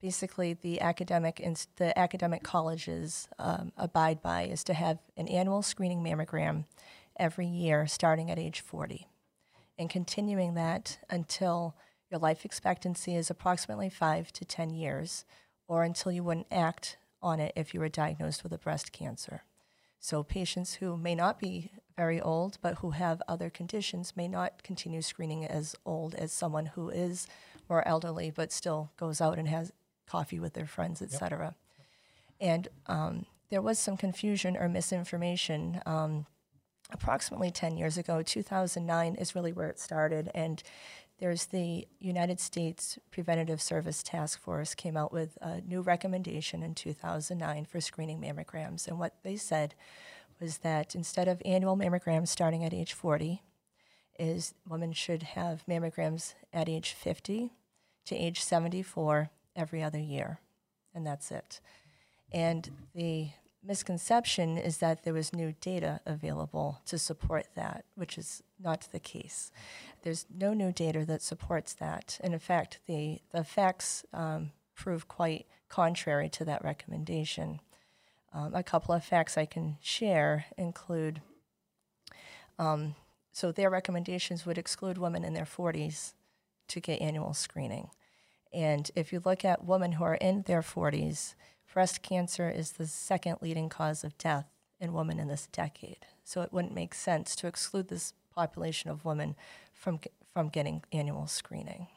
basically 0.01 0.55
the 0.55 0.81
academic 0.81 1.41
ins- 1.41 1.69
the 1.77 1.97
academic 1.99 2.43
colleges 2.43 3.29
um, 3.39 3.73
abide 3.77 4.21
by, 4.23 4.43
is 4.45 4.65
to 4.65 4.75
have 4.75 4.99
an 5.17 5.29
annual 5.29 5.63
screening 5.63 6.03
mammogram 6.03 6.65
every 7.19 7.47
year, 7.47 7.87
starting 7.87 8.31
at 8.31 8.39
age 8.39 8.61
40, 8.61 9.09
and 9.79 9.91
continuing 9.91 10.55
that 10.55 10.99
until 11.11 11.75
your 12.11 12.21
life 12.21 12.45
expectancy 12.45 13.15
is 13.15 13.31
approximately 13.31 13.89
five 13.89 14.33
to 14.33 14.45
10 14.45 14.71
years, 14.71 15.25
or 15.69 15.83
until 15.83 16.13
you 16.13 16.23
wouldn't 16.23 16.47
act 16.51 16.97
on 17.23 17.41
it 17.41 17.53
if 17.57 17.75
you 17.75 17.81
were 17.81 17.89
diagnosed 17.89 18.43
with 18.43 18.53
a 18.53 18.59
breast 18.59 18.93
cancer. 18.93 19.43
So, 19.99 20.23
patients 20.23 20.75
who 20.75 20.97
may 20.97 21.15
not 21.15 21.41
be 21.41 21.73
very 21.97 22.21
old 22.21 22.59
but 22.61 22.77
who 22.77 22.91
have 22.91 23.23
other 23.27 23.51
conditions 23.51 24.17
may 24.17 24.29
not 24.29 24.63
continue 24.63 25.01
screening 25.01 25.45
as 25.45 25.75
old 25.85 26.15
as 26.15 26.31
someone 26.31 26.67
who 26.67 26.91
is 26.91 27.27
more 27.69 27.87
elderly 27.89 28.31
but 28.31 28.53
still 28.53 28.91
goes 28.99 29.21
out 29.21 29.39
and 29.39 29.49
has 29.49 29.73
coffee 30.07 30.39
with 30.39 30.53
their 30.53 30.67
friends, 30.67 31.03
et 31.03 31.11
cetera. 31.11 31.55
And 32.41 32.69
um, 32.87 33.27
there 33.51 33.63
was 33.63 33.79
some 33.79 33.97
confusion 33.97 34.57
or 34.57 34.69
misinformation. 34.69 35.81
Um, 35.87 36.27
approximately 36.91 37.51
10 37.51 37.77
years 37.77 37.99
ago, 37.99 38.23
2009 38.23 39.15
is 39.17 39.35
really 39.35 39.53
where 39.53 39.69
it 39.69 39.79
started. 39.79 40.31
And 40.35 40.63
there's 41.19 41.47
the 41.47 41.89
United 41.99 42.41
States 42.41 42.99
Preventative 43.11 43.61
Service 43.63 44.03
Task 44.03 44.41
Force 44.41 44.75
came 44.75 44.97
out 44.97 45.13
with 45.13 45.39
a 45.41 45.61
new 45.63 45.81
recommendation 45.81 46.63
in 46.63 46.75
2009 46.75 47.65
for 47.65 47.81
screening 47.81 48.21
mammograms. 48.21 48.87
And 48.87 48.99
what 48.99 49.15
they 49.23 49.37
said 49.37 49.75
was 50.41 50.59
that 50.59 50.95
instead 50.95 51.29
of 51.29 51.41
annual 51.45 51.77
mammograms 51.77 52.29
starting 52.29 52.65
at 52.65 52.75
age 52.75 52.93
40, 52.93 53.43
is 54.19 54.55
women 54.69 54.93
should 54.93 55.23
have 55.23 55.65
mammograms 55.69 56.35
at 56.53 56.69
age 56.69 56.93
50 56.93 57.53
to 58.07 58.17
age 58.17 58.43
74 58.43 59.31
every 59.55 59.83
other 59.83 59.99
year. 59.99 60.41
And 60.95 61.07
that's 61.07 61.31
it. 61.31 61.61
And 62.33 62.71
the 62.95 63.29
misconception 63.67 64.57
is 64.57 64.79
that 64.79 65.05
there 65.05 65.13
was 65.13 65.33
new 65.33 65.55
data 65.61 66.01
available 66.07 66.81
to 66.87 66.99
support 66.99 67.47
that, 67.55 67.85
which 67.95 68.17
is 68.17 68.43
not 68.63 68.89
the 68.93 69.01
case. 69.01 69.51
There's 70.03 70.27
no 70.35 70.55
new 70.55 70.73
data 70.73 71.05
that 71.07 71.23
supports 71.23 71.75
that. 71.75 72.19
And 72.23 72.33
in 72.33 72.39
fact, 72.39 72.81
the, 72.87 73.21
the 73.33 73.45
facts 73.45 74.05
um, 74.13 74.53
prove 74.75 75.09
quite 75.09 75.47
contrary 75.69 76.29
to 76.31 76.45
that 76.45 76.65
recommendation. 76.65 77.61
Um, 78.33 78.55
a 78.55 78.63
couple 78.63 78.95
of 78.95 79.05
facts 79.05 79.37
I 79.37 79.47
can 79.47 79.79
share 79.81 80.47
include 80.57 81.21
um, 82.59 82.95
so 83.33 83.53
their 83.53 83.69
recommendations 83.69 84.47
would 84.47 84.57
exclude 84.57 84.97
women 84.97 85.25
in 85.25 85.35
their 85.35 85.45
40s 85.45 86.15
to 86.69 86.81
get 86.81 87.03
annual 87.03 87.35
screening. 87.35 87.91
And 88.53 88.91
if 88.97 89.13
you 89.13 89.21
look 89.25 89.45
at 89.45 89.65
women 89.65 89.93
who 89.93 90.05
are 90.05 90.15
in 90.15 90.43
their 90.43 90.63
40s, 90.63 91.35
breast 91.73 92.03
cancer 92.03 92.49
is 92.49 92.73
the 92.73 92.87
second 92.87 93.39
leading 93.41 93.69
cause 93.69 94.05
of 94.05 94.17
death 94.19 94.47
in 94.81 94.93
women 94.93 95.19
in 95.19 95.29
this 95.29 95.49
decade. 95.53 96.07
So 96.25 96.43
it 96.43 96.53
wouldn't 96.53 96.75
make 96.75 96.95
sense 96.95 97.37
to 97.37 97.47
exclude 97.47 97.89
this 97.89 98.13
population 98.35 98.91
of 98.91 99.05
women 99.05 99.37
from, 99.73 100.01
from 100.33 100.49
getting 100.49 100.83
annual 100.93 101.27
screening. 101.27 101.89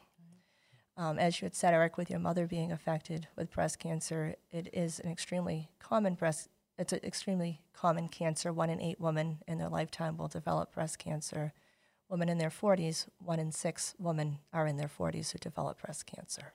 Um, 0.96 1.18
as 1.18 1.40
you 1.40 1.46
had 1.46 1.54
said, 1.54 1.72
Eric, 1.72 1.96
with 1.96 2.10
your 2.10 2.18
mother 2.18 2.46
being 2.46 2.72
affected 2.72 3.28
with 3.36 3.50
breast 3.50 3.78
cancer, 3.78 4.34
it 4.50 4.68
is 4.72 5.00
an 5.00 5.10
extremely 5.10 5.70
common 5.78 6.14
breast. 6.14 6.48
It's 6.78 6.92
an 6.92 7.00
extremely 7.02 7.62
common 7.72 8.08
cancer. 8.08 8.52
One 8.52 8.70
in 8.70 8.80
eight 8.80 9.00
women 9.00 9.38
in 9.48 9.58
their 9.58 9.68
lifetime 9.68 10.16
will 10.16 10.28
develop 10.28 10.74
breast 10.74 10.98
cancer. 10.98 11.52
Women 12.08 12.28
in 12.28 12.38
their 12.38 12.50
40s, 12.50 13.06
one 13.18 13.38
in 13.38 13.52
six 13.52 13.94
women 13.98 14.40
are 14.52 14.66
in 14.66 14.76
their 14.76 14.88
40s 14.88 15.32
who 15.32 15.38
develop 15.38 15.80
breast 15.80 16.06
cancer. 16.06 16.52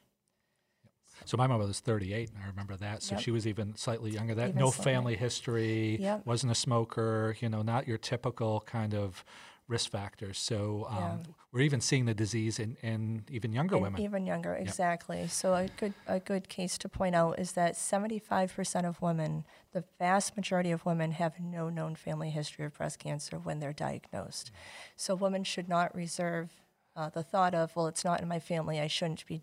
So 1.26 1.38
my 1.38 1.48
mother 1.48 1.66
was 1.66 1.80
38, 1.80 2.30
and 2.32 2.44
I 2.44 2.48
remember 2.48 2.76
that. 2.78 3.04
So 3.04 3.16
Yep. 3.16 3.24
she 3.24 3.32
was 3.32 3.46
even 3.48 3.76
slightly 3.76 4.12
younger. 4.12 4.36
That 4.36 4.50
Even 4.50 4.60
no 4.60 4.72
slightly. 4.72 4.94
family 4.94 5.16
history, 5.16 5.98
Yep. 6.02 6.26
wasn't 6.26 6.52
a 6.52 6.56
smoker. 6.56 7.36
You 7.40 7.50
know, 7.50 7.62
not 7.62 7.88
your 7.88 7.98
typical 7.98 8.62
kind 8.62 8.94
of 8.94 9.24
risk 9.68 9.90
factors. 9.90 10.38
So 10.38 10.86
um, 10.90 10.96
Yeah. 10.98 11.18
we're 11.52 11.62
even 11.62 11.82
seeing 11.82 12.06
the 12.06 12.14
disease 12.14 12.60
in, 12.60 12.78
in 12.84 13.24
even 13.32 13.52
younger 13.52 13.76
And 13.76 13.84
women. 13.84 14.02
Even 14.02 14.28
younger, 14.28 14.54
exactly. 14.54 15.28
So 15.28 15.56
a 15.56 15.68
good 15.76 15.96
a 16.06 16.20
good 16.20 16.50
case 16.50 16.78
to 16.78 16.88
point 16.90 17.16
out 17.16 17.40
is 17.40 17.54
that 17.54 17.74
75% 17.76 18.86
of 18.88 19.02
women, 19.02 19.44
the 19.72 19.84
vast 19.98 20.36
majority 20.38 20.70
of 20.72 20.86
women, 20.86 21.12
have 21.14 21.40
no 21.40 21.70
known 21.70 21.96
family 21.96 22.30
history 22.30 22.66
of 22.66 22.74
breast 22.78 23.00
cancer 23.00 23.38
when 23.40 23.60
they're 23.60 23.74
diagnosed. 23.74 24.52
So 24.96 25.16
women 25.16 25.44
should 25.44 25.68
not 25.68 25.96
reserve 25.96 26.62
uh, 26.96 27.10
the 27.10 27.24
thought 27.24 27.56
of, 27.56 27.76
well, 27.76 27.88
it's 27.88 28.06
not 28.06 28.22
in 28.22 28.28
my 28.28 28.40
family, 28.40 28.80
I 28.80 28.88
shouldn't 28.88 29.26
be. 29.26 29.42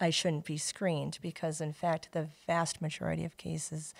I 0.00 0.10
shouldn't 0.10 0.44
be 0.44 0.56
screened 0.56 1.18
because, 1.22 1.60
in 1.60 1.72
fact, 1.72 2.08
the 2.12 2.28
vast 2.46 2.80
majority 2.80 3.24
of 3.24 3.36
cases 3.36 3.94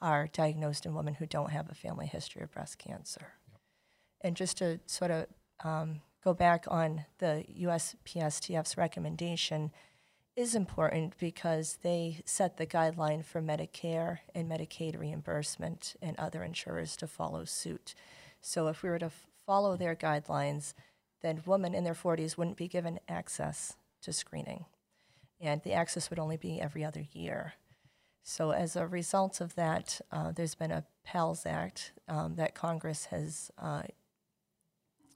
are 0.00 0.28
diagnosed 0.32 0.86
in 0.86 0.94
women 0.94 1.14
who 1.14 1.26
don't 1.26 1.50
have 1.50 1.70
a 1.70 1.74
family 1.74 2.06
history 2.06 2.42
of 2.42 2.52
breast 2.52 2.78
cancer. 2.78 3.32
And 4.20 4.36
just 4.36 4.58
to 4.58 4.80
sort 4.86 5.10
of 5.10 5.26
um, 5.64 6.00
go 6.22 6.34
back 6.34 6.64
on 6.68 7.04
the 7.18 7.44
USPSTF's 7.60 8.76
recommendation 8.76 9.70
is 10.36 10.54
important 10.54 11.16
because 11.18 11.78
they 11.82 12.20
set 12.26 12.58
the 12.58 12.66
guideline 12.66 13.24
for 13.24 13.40
Medicare 13.40 14.18
and 14.34 14.50
Medicaid 14.50 14.98
reimbursement 14.98 15.96
and 16.02 16.18
other 16.18 16.42
insurers 16.42 16.94
to 16.96 17.06
follow 17.06 17.44
suit. 17.44 17.94
So 18.40 18.68
if 18.68 18.82
we 18.82 18.90
were 18.90 18.98
to 18.98 19.10
follow 19.46 19.76
their 19.76 19.96
guidelines, 19.96 20.74
then 21.22 21.42
women 21.46 21.74
in 21.74 21.84
their 21.84 21.94
40s 21.94 22.36
wouldn't 22.36 22.58
be 22.58 22.68
given 22.68 23.00
access 23.08 23.76
to 24.02 24.12
screening. 24.12 24.66
And 25.40 25.62
the 25.62 25.72
access 25.72 26.10
would 26.10 26.18
only 26.18 26.36
be 26.36 26.60
every 26.60 26.84
other 26.84 27.04
year. 27.12 27.54
So, 28.22 28.50
as 28.50 28.74
a 28.74 28.86
result 28.86 29.40
of 29.40 29.54
that, 29.54 30.00
uh, 30.10 30.32
there's 30.32 30.56
been 30.56 30.72
a 30.72 30.84
PALS 31.04 31.46
Act 31.46 31.92
um, 32.08 32.34
that 32.36 32.54
Congress 32.54 33.06
has 33.06 33.52
uh, 33.56 33.82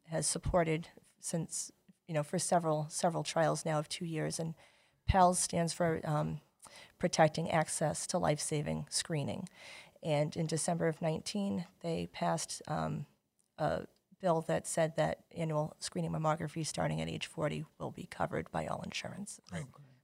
has 0.08 0.26
supported 0.26 0.88
since 1.20 1.72
you 2.06 2.14
know 2.14 2.22
for 2.22 2.38
several 2.38 2.86
several 2.88 3.24
trials 3.24 3.64
now 3.64 3.80
of 3.80 3.88
two 3.88 4.04
years, 4.04 4.38
and 4.38 4.54
PALS 5.08 5.40
stands 5.40 5.72
for 5.72 6.00
um, 6.04 6.40
Protecting 7.00 7.50
Access 7.50 8.06
to 8.08 8.18
Life 8.18 8.40
Saving 8.40 8.86
Screening. 8.90 9.48
And 10.02 10.36
in 10.36 10.46
December 10.46 10.86
of 10.86 11.02
19, 11.02 11.66
they 11.82 12.08
passed 12.12 12.62
um, 12.68 13.06
a 13.58 13.86
bill 14.20 14.42
that 14.42 14.66
said 14.66 14.96
that 14.96 15.24
annual 15.36 15.74
screening 15.80 16.12
mammography 16.12 16.64
starting 16.64 17.00
at 17.00 17.08
age 17.08 17.26
40 17.26 17.64
will 17.78 17.90
be 17.90 18.04
covered 18.04 18.50
by 18.50 18.66
all 18.66 18.82
insurance. 18.82 19.40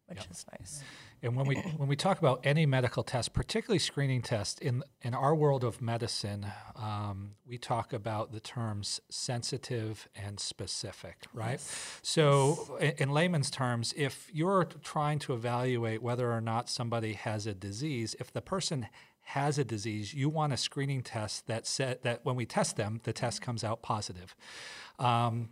Which 0.06 0.26
is 0.30 0.46
nice. 0.52 0.82
And 1.22 1.36
when 1.36 1.46
we 1.46 1.56
when 1.76 1.88
we 1.88 1.96
talk 1.96 2.18
about 2.18 2.40
any 2.44 2.66
medical 2.66 3.02
test, 3.02 3.32
particularly 3.32 3.78
screening 3.78 4.22
tests, 4.22 4.60
in 4.60 4.82
in 5.02 5.14
our 5.14 5.34
world 5.34 5.64
of 5.64 5.80
medicine, 5.80 6.46
um, 6.76 7.32
we 7.46 7.58
talk 7.58 7.92
about 7.92 8.32
the 8.32 8.40
terms 8.40 9.00
sensitive 9.08 10.08
and 10.14 10.38
specific, 10.38 11.24
right? 11.32 11.60
So, 12.02 12.76
in, 12.80 12.92
in 12.98 13.10
layman's 13.10 13.50
terms, 13.50 13.94
if 13.96 14.30
you're 14.32 14.64
trying 14.82 15.18
to 15.20 15.34
evaluate 15.34 16.02
whether 16.02 16.32
or 16.32 16.40
not 16.40 16.68
somebody 16.68 17.14
has 17.14 17.46
a 17.46 17.54
disease, 17.54 18.14
if 18.20 18.32
the 18.32 18.42
person 18.42 18.88
has 19.30 19.58
a 19.58 19.64
disease, 19.64 20.14
you 20.14 20.28
want 20.28 20.52
a 20.52 20.56
screening 20.56 21.02
test 21.02 21.48
that 21.48 21.66
said 21.66 21.98
that 22.02 22.24
when 22.24 22.36
we 22.36 22.46
test 22.46 22.76
them, 22.76 23.00
the 23.02 23.12
test 23.12 23.42
comes 23.42 23.64
out 23.64 23.82
positive. 23.82 24.36
Um, 25.00 25.48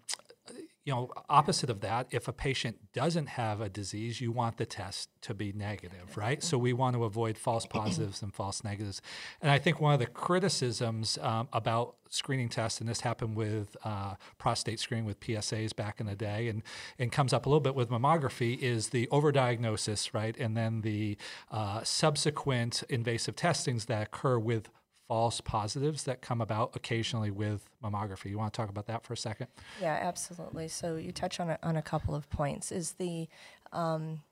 you 0.85 0.93
know, 0.93 1.11
opposite 1.31 1.71
of 1.71 1.81
that, 1.81 2.07
if 2.11 2.29
a 2.29 2.33
patient 2.33 2.77
doesn't 2.93 3.27
have 3.27 3.63
a 3.63 3.71
disease, 3.71 4.21
you 4.21 4.31
want 4.31 4.59
the 4.59 4.67
test 4.67 5.09
to 5.23 5.33
be 5.33 5.51
negative, 5.51 6.15
right? 6.15 6.43
So 6.43 6.59
we 6.59 6.75
want 6.75 6.95
to 6.95 7.05
avoid 7.05 7.39
false 7.39 7.65
positives 7.65 8.21
and 8.21 8.35
false 8.35 8.63
negatives. 8.63 9.01
And 9.41 9.51
I 9.51 9.59
think 9.59 9.81
one 9.81 9.95
of 9.95 9.99
the 9.99 10.07
criticisms 10.07 11.19
um, 11.23 11.49
about 11.55 11.97
screening 12.11 12.51
tests, 12.51 12.81
and 12.81 12.89
this 12.89 13.01
happened 13.01 13.35
with 13.35 13.79
uh, 13.83 14.17
prostate 14.37 14.79
screening 14.79 15.07
with 15.07 15.21
PSAs 15.21 15.75
back 15.75 16.01
in 16.01 16.07
the 16.07 16.15
day, 16.15 16.49
and, 16.49 16.63
and 16.99 17.11
comes 17.11 17.33
up 17.33 17.47
a 17.47 17.49
little 17.49 17.61
bit 17.61 17.75
with 17.75 17.89
mammography, 17.89 18.59
is 18.59 18.91
the 18.91 19.07
overdiagnosis, 19.07 20.13
right? 20.13 20.37
And 20.39 20.55
then 20.55 20.83
the 20.83 21.17
uh, 21.51 21.83
subsequent 21.83 22.83
invasive 22.91 23.37
testings 23.37 23.87
that 23.87 24.03
occur 24.09 24.39
with 24.39 24.69
false 25.09 25.41
positives 25.41 26.05
that 26.05 26.23
come 26.23 26.41
about 26.41 26.75
occasionally 26.75 27.31
with 27.31 27.69
mammography. 27.83 28.31
You 28.31 28.39
want 28.39 28.53
to 28.53 28.57
talk 28.57 28.71
about 28.71 28.87
that 28.87 29.05
for 29.05 29.13
a 29.13 29.17
second? 29.17 29.49
Yeah, 29.81 29.99
absolutely. 30.01 30.69
So 30.69 30.97
you 30.97 31.13
touch 31.13 31.41
on 31.41 31.51
a, 31.51 31.59
on 31.63 31.77
a 31.77 31.83
couple 31.83 32.15
of 32.15 32.29
points. 32.31 32.73
Is 32.73 32.93
the 32.93 33.29
um, 33.73 34.23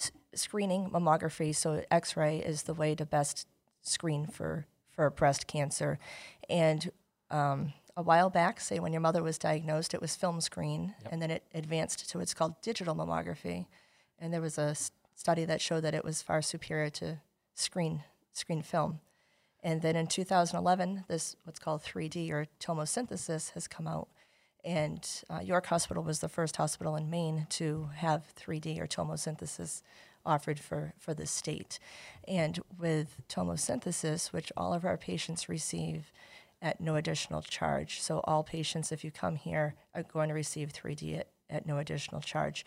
s- 0.00 0.12
screening 0.34 0.90
mammography? 0.90 1.54
So 1.54 1.84
X-ray 1.90 2.38
is 2.38 2.64
the 2.64 2.74
way 2.74 2.94
to 2.94 3.06
best 3.06 3.46
screen 3.82 4.26
for 4.26 4.66
for 4.90 5.08
breast 5.08 5.46
cancer, 5.46 5.98
and 6.50 6.90
um, 7.30 7.72
a 7.96 8.02
while 8.02 8.28
back, 8.28 8.60
say 8.60 8.78
when 8.78 8.92
your 8.92 9.00
mother 9.00 9.22
was 9.22 9.38
diagnosed, 9.38 9.94
it 9.94 10.02
was 10.02 10.14
film 10.14 10.38
screen, 10.42 10.94
and 11.10 11.22
then 11.22 11.30
it 11.30 11.44
advanced 11.54 12.10
to 12.10 12.18
what's 12.18 12.34
called 12.34 12.60
digital 12.60 12.94
mammography, 12.94 13.64
and 14.18 14.34
there 14.34 14.42
was 14.42 14.58
a 14.58 14.72
s- 14.72 14.90
study 15.14 15.46
that 15.46 15.62
showed 15.62 15.80
that 15.80 15.94
it 15.94 16.04
was 16.04 16.20
far 16.20 16.42
superior 16.42 16.90
to 16.90 17.20
screen 17.54 18.04
screen 18.34 18.60
film. 18.60 19.00
And 19.62 19.80
then 19.82 19.94
in 19.96 20.06
2011, 20.06 21.04
this 21.08 21.36
what's 21.44 21.58
called 21.58 21.82
3D 21.82 22.30
or 22.30 22.46
tomosynthesis 22.60 23.52
has 23.52 23.68
come 23.68 23.86
out. 23.86 24.08
And 24.64 25.08
uh, 25.28 25.40
York 25.40 25.66
Hospital 25.66 26.02
was 26.02 26.20
the 26.20 26.28
first 26.28 26.56
hospital 26.56 26.96
in 26.96 27.10
Maine 27.10 27.46
to 27.50 27.90
have 27.96 28.32
3D 28.36 28.80
or 28.80 28.86
tomosynthesis 28.86 29.82
offered 30.24 30.58
for, 30.58 30.94
for 30.98 31.14
the 31.14 31.26
state. 31.26 31.78
And 32.28 32.60
with 32.78 33.22
tomosynthesis, 33.28 34.32
which 34.32 34.52
all 34.56 34.72
of 34.72 34.84
our 34.84 34.96
patients 34.96 35.48
receive 35.48 36.12
at 36.60 36.80
no 36.80 36.94
additional 36.94 37.42
charge. 37.42 38.00
So 38.00 38.20
all 38.24 38.44
patients, 38.44 38.92
if 38.92 39.02
you 39.02 39.10
come 39.10 39.34
here, 39.34 39.74
are 39.94 40.04
going 40.04 40.28
to 40.28 40.34
receive 40.34 40.72
3D 40.72 41.18
at, 41.18 41.28
at 41.50 41.66
no 41.66 41.78
additional 41.78 42.20
charge. 42.20 42.64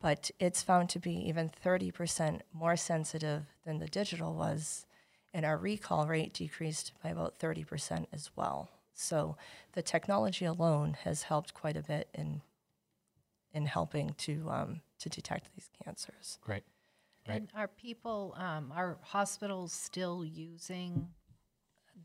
But 0.00 0.30
it's 0.40 0.62
found 0.62 0.88
to 0.90 0.98
be 0.98 1.12
even 1.28 1.50
30% 1.64 2.40
more 2.52 2.76
sensitive 2.76 3.44
than 3.64 3.78
the 3.78 3.86
digital 3.86 4.34
was 4.34 4.86
and 5.32 5.44
our 5.44 5.56
recall 5.56 6.06
rate 6.06 6.32
decreased 6.32 6.92
by 7.02 7.10
about 7.10 7.38
30% 7.38 8.06
as 8.12 8.30
well. 8.36 8.68
So 8.94 9.36
the 9.72 9.82
technology 9.82 10.44
alone 10.44 10.96
has 11.04 11.24
helped 11.24 11.54
quite 11.54 11.76
a 11.76 11.82
bit 11.82 12.08
in 12.14 12.42
in 13.54 13.64
helping 13.64 14.14
to 14.18 14.48
um, 14.50 14.80
to 14.98 15.08
detect 15.08 15.48
these 15.54 15.70
cancers. 15.84 16.38
Great. 16.42 16.64
Right. 17.28 17.36
And 17.36 17.48
are 17.54 17.68
people, 17.68 18.34
um, 18.38 18.72
are 18.74 18.96
hospitals 19.02 19.72
still 19.72 20.24
using 20.24 21.08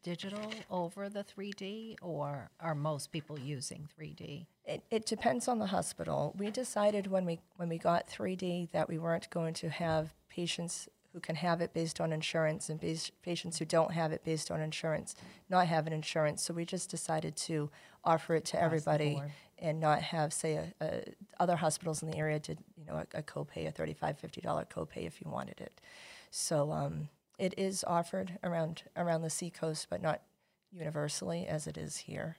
digital 0.02 0.52
over 0.70 1.08
the 1.08 1.24
3D, 1.24 1.96
or 2.02 2.50
are 2.60 2.76
most 2.76 3.12
people 3.12 3.40
using 3.40 3.88
3D? 3.98 4.46
It, 4.66 4.84
it 4.92 5.06
depends 5.06 5.48
on 5.48 5.60
the 5.60 5.68
hospital. 5.68 6.36
We 6.38 6.52
decided 6.52 7.08
when 7.08 7.26
we 7.26 7.40
when 7.56 7.70
we 7.70 7.78
got 7.78 8.08
3D 8.08 8.72
that 8.72 8.90
we 8.90 8.98
weren't 8.98 9.30
going 9.30 9.54
to 9.56 9.70
have 9.70 10.14
patients 10.30 10.90
who 11.14 11.20
can 11.20 11.36
have 11.36 11.62
it 11.62 11.74
based 11.74 12.02
on 12.02 12.12
insurance 12.12 12.70
and 12.70 12.82
patients 13.22 13.60
who 13.60 13.66
don't 13.66 13.92
have 13.94 14.12
it 14.12 14.24
based 14.24 14.50
on 14.50 14.60
insurance 14.60 15.16
not 15.50 15.68
have 15.68 15.86
an 15.86 15.94
insurance. 15.94 16.42
So 16.42 16.54
we 16.54 16.66
just 16.66 16.90
decided 16.90 17.36
to 17.38 17.70
offer 18.04 18.36
it 18.36 18.46
to 18.46 18.62
everybody 18.62 19.22
and 19.60 19.80
not 19.80 20.02
have, 20.02 20.34
say, 20.34 20.56
a, 20.56 20.74
a, 20.82 21.04
other 21.40 21.56
hospitals 21.56 22.02
in 22.02 22.10
the 22.10 22.18
area 22.18 22.40
did, 22.40 22.58
you 22.76 22.86
know, 22.86 22.96
a, 22.96 23.20
a 23.20 23.24
copay, 23.24 23.68
a 23.68 23.72
$35, 23.72 23.96
$50 24.20 24.70
copay 24.70 25.06
if 25.06 25.22
you 25.22 25.30
wanted 25.30 25.62
it. 25.62 25.80
So 26.32 26.72
um, 26.72 27.10
it 27.38 27.54
is 27.58 27.84
offered 27.86 28.40
around 28.44 28.84
around 28.98 29.22
the 29.22 29.30
seacoast, 29.30 29.88
but 29.90 30.02
not 30.02 30.22
universally 30.72 31.46
as 31.48 31.68
it 31.68 31.78
is 31.78 31.98
here. 31.98 32.38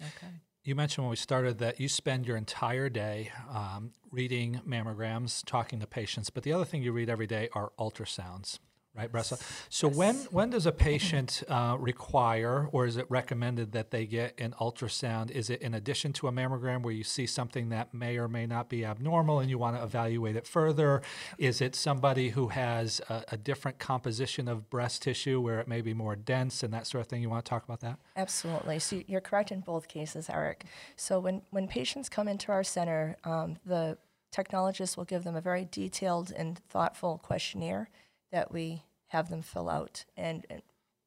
Okay. 0.00 0.32
You 0.62 0.74
mentioned 0.74 1.04
when 1.04 1.10
we 1.10 1.16
started 1.16 1.56
that 1.58 1.80
you 1.80 1.88
spend 1.88 2.26
your 2.26 2.36
entire 2.36 2.90
day 2.90 3.32
um, 3.50 3.92
reading 4.10 4.60
mammograms, 4.68 5.42
talking 5.46 5.80
to 5.80 5.86
patients, 5.86 6.28
but 6.28 6.42
the 6.42 6.52
other 6.52 6.66
thing 6.66 6.82
you 6.82 6.92
read 6.92 7.08
every 7.08 7.26
day 7.26 7.48
are 7.54 7.72
ultrasounds, 7.78 8.58
right, 9.00 9.12
Bressa? 9.12 9.40
So 9.68 9.88
when 9.88 10.16
when 10.30 10.50
does 10.50 10.66
a 10.66 10.72
patient 10.72 11.42
uh, 11.48 11.76
require, 11.78 12.68
or 12.72 12.86
is 12.86 12.96
it 12.96 13.06
recommended 13.08 13.72
that 13.72 13.90
they 13.90 14.06
get 14.06 14.38
an 14.38 14.54
ultrasound? 14.60 15.30
Is 15.30 15.50
it 15.50 15.62
in 15.62 15.74
addition 15.74 16.12
to 16.14 16.28
a 16.28 16.32
mammogram 16.32 16.82
where 16.82 16.92
you 16.94 17.04
see 17.04 17.26
something 17.26 17.70
that 17.70 17.92
may 17.94 18.18
or 18.18 18.28
may 18.28 18.46
not 18.46 18.68
be 18.68 18.84
abnormal 18.84 19.40
and 19.40 19.50
you 19.50 19.58
want 19.58 19.76
to 19.76 19.82
evaluate 19.82 20.36
it 20.36 20.46
further? 20.46 21.02
Is 21.38 21.60
it 21.60 21.74
somebody 21.74 22.30
who 22.30 22.48
has 22.48 23.00
a, 23.08 23.24
a 23.32 23.36
different 23.36 23.78
composition 23.78 24.48
of 24.48 24.68
breast 24.70 25.02
tissue 25.02 25.40
where 25.40 25.60
it 25.60 25.68
may 25.68 25.80
be 25.80 25.94
more 25.94 26.16
dense 26.16 26.62
and 26.62 26.72
that 26.74 26.86
sort 26.86 27.00
of 27.00 27.08
thing? 27.08 27.22
You 27.22 27.30
want 27.30 27.44
to 27.44 27.48
talk 27.48 27.64
about 27.64 27.80
that? 27.80 27.98
Absolutely. 28.16 28.78
So 28.78 29.02
you're 29.06 29.20
correct 29.20 29.52
in 29.52 29.60
both 29.60 29.88
cases, 29.88 30.28
Eric. 30.28 30.64
So 30.96 31.18
when, 31.20 31.42
when 31.50 31.68
patients 31.68 32.08
come 32.08 32.28
into 32.28 32.52
our 32.52 32.64
center, 32.64 33.16
um, 33.24 33.56
the 33.64 33.98
technologist 34.32 34.96
will 34.96 35.04
give 35.04 35.24
them 35.24 35.36
a 35.36 35.40
very 35.40 35.66
detailed 35.70 36.32
and 36.36 36.58
thoughtful 36.68 37.18
questionnaire 37.18 37.88
that 38.30 38.52
we 38.52 38.84
have 39.10 39.28
them 39.28 39.42
fill 39.42 39.68
out. 39.68 40.04
And, 40.16 40.46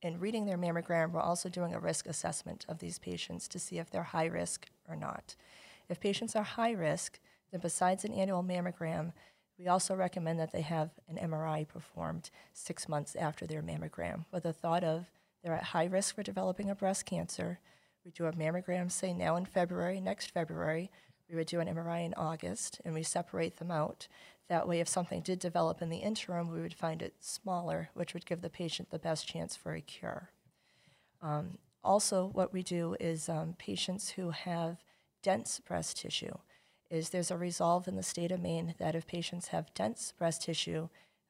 in 0.02 0.20
reading 0.20 0.46
their 0.46 0.58
mammogram, 0.58 1.12
we're 1.12 1.22
also 1.22 1.48
doing 1.48 1.74
a 1.74 1.80
risk 1.80 2.08
assessment 2.08 2.66
of 2.68 2.80
these 2.80 3.00
patients 3.00 3.48
to 3.48 3.58
see 3.58 3.78
if 3.78 3.90
they're 3.90 4.04
high 4.04 4.26
risk 4.26 4.68
or 4.90 4.98
not. 4.98 5.36
If 5.88 6.02
patients 6.02 6.36
are 6.36 6.44
high 6.44 6.72
risk, 6.72 7.20
then 7.52 7.62
besides 7.62 8.04
an 8.04 8.14
annual 8.14 8.44
mammogram, 8.44 9.14
we 9.58 9.68
also 9.68 9.96
recommend 9.96 10.42
that 10.42 10.52
they 10.52 10.62
have 10.62 10.90
an 11.08 11.16
MRI 11.16 11.66
performed 11.66 12.32
six 12.52 12.90
months 12.90 13.16
after 13.16 13.48
their 13.48 13.62
mammogram 13.62 14.26
with 14.30 14.44
the 14.44 14.52
thought 14.52 14.84
of 14.84 15.06
they're 15.44 15.54
at 15.54 15.64
high 15.64 15.86
risk 15.86 16.16
for 16.16 16.24
developing 16.24 16.70
a 16.70 16.76
breast 16.76 17.06
cancer. 17.06 17.60
We 18.06 18.12
do 18.12 18.26
a 18.26 18.32
mammogram, 18.32 18.92
say 18.92 19.14
now 19.14 19.36
in 19.36 19.46
February, 19.46 20.00
next 20.00 20.32
February. 20.32 20.90
We 21.30 21.36
would 21.36 21.48
do 21.48 21.60
an 21.60 21.68
MRI 21.68 22.06
in 22.06 22.14
August, 22.16 22.82
and 22.84 22.94
we 22.94 23.04
separate 23.04 23.58
them 23.58 23.72
out. 23.72 24.08
That 24.50 24.68
way, 24.68 24.80
if 24.80 24.88
something 24.88 25.22
did 25.22 25.40
develop 25.40 25.82
in 25.82 25.90
the 25.90 25.98
interim, 25.98 26.52
we 26.52 26.62
would 26.62 26.74
find 26.74 27.02
it 27.02 27.16
smaller, 27.20 27.90
which 27.94 28.14
would 28.14 28.26
give 28.26 28.42
the 28.42 28.50
patient 28.50 28.90
the 28.92 29.00
best 29.00 29.28
chance 29.28 29.56
for 29.56 29.74
a 29.74 29.82
cure. 29.82 30.30
Um, 31.22 31.58
also, 31.84 32.30
what 32.34 32.54
we 32.54 32.62
do 32.64 32.96
is 33.00 33.30
um, 33.30 33.56
patients 33.58 34.12
who 34.12 34.32
have 34.32 34.84
dense 35.22 35.60
breast 35.60 35.98
tissue, 35.98 36.36
is 36.90 37.10
there's 37.10 37.32
a 37.32 37.38
resolve 37.38 37.88
in 37.88 37.96
the 37.96 38.04
state 38.04 38.32
of 38.32 38.42
Maine 38.42 38.76
that 38.78 38.94
if 38.94 39.08
patients 39.08 39.48
have 39.48 39.74
dense 39.74 40.14
breast 40.16 40.44
tissue 40.44 40.90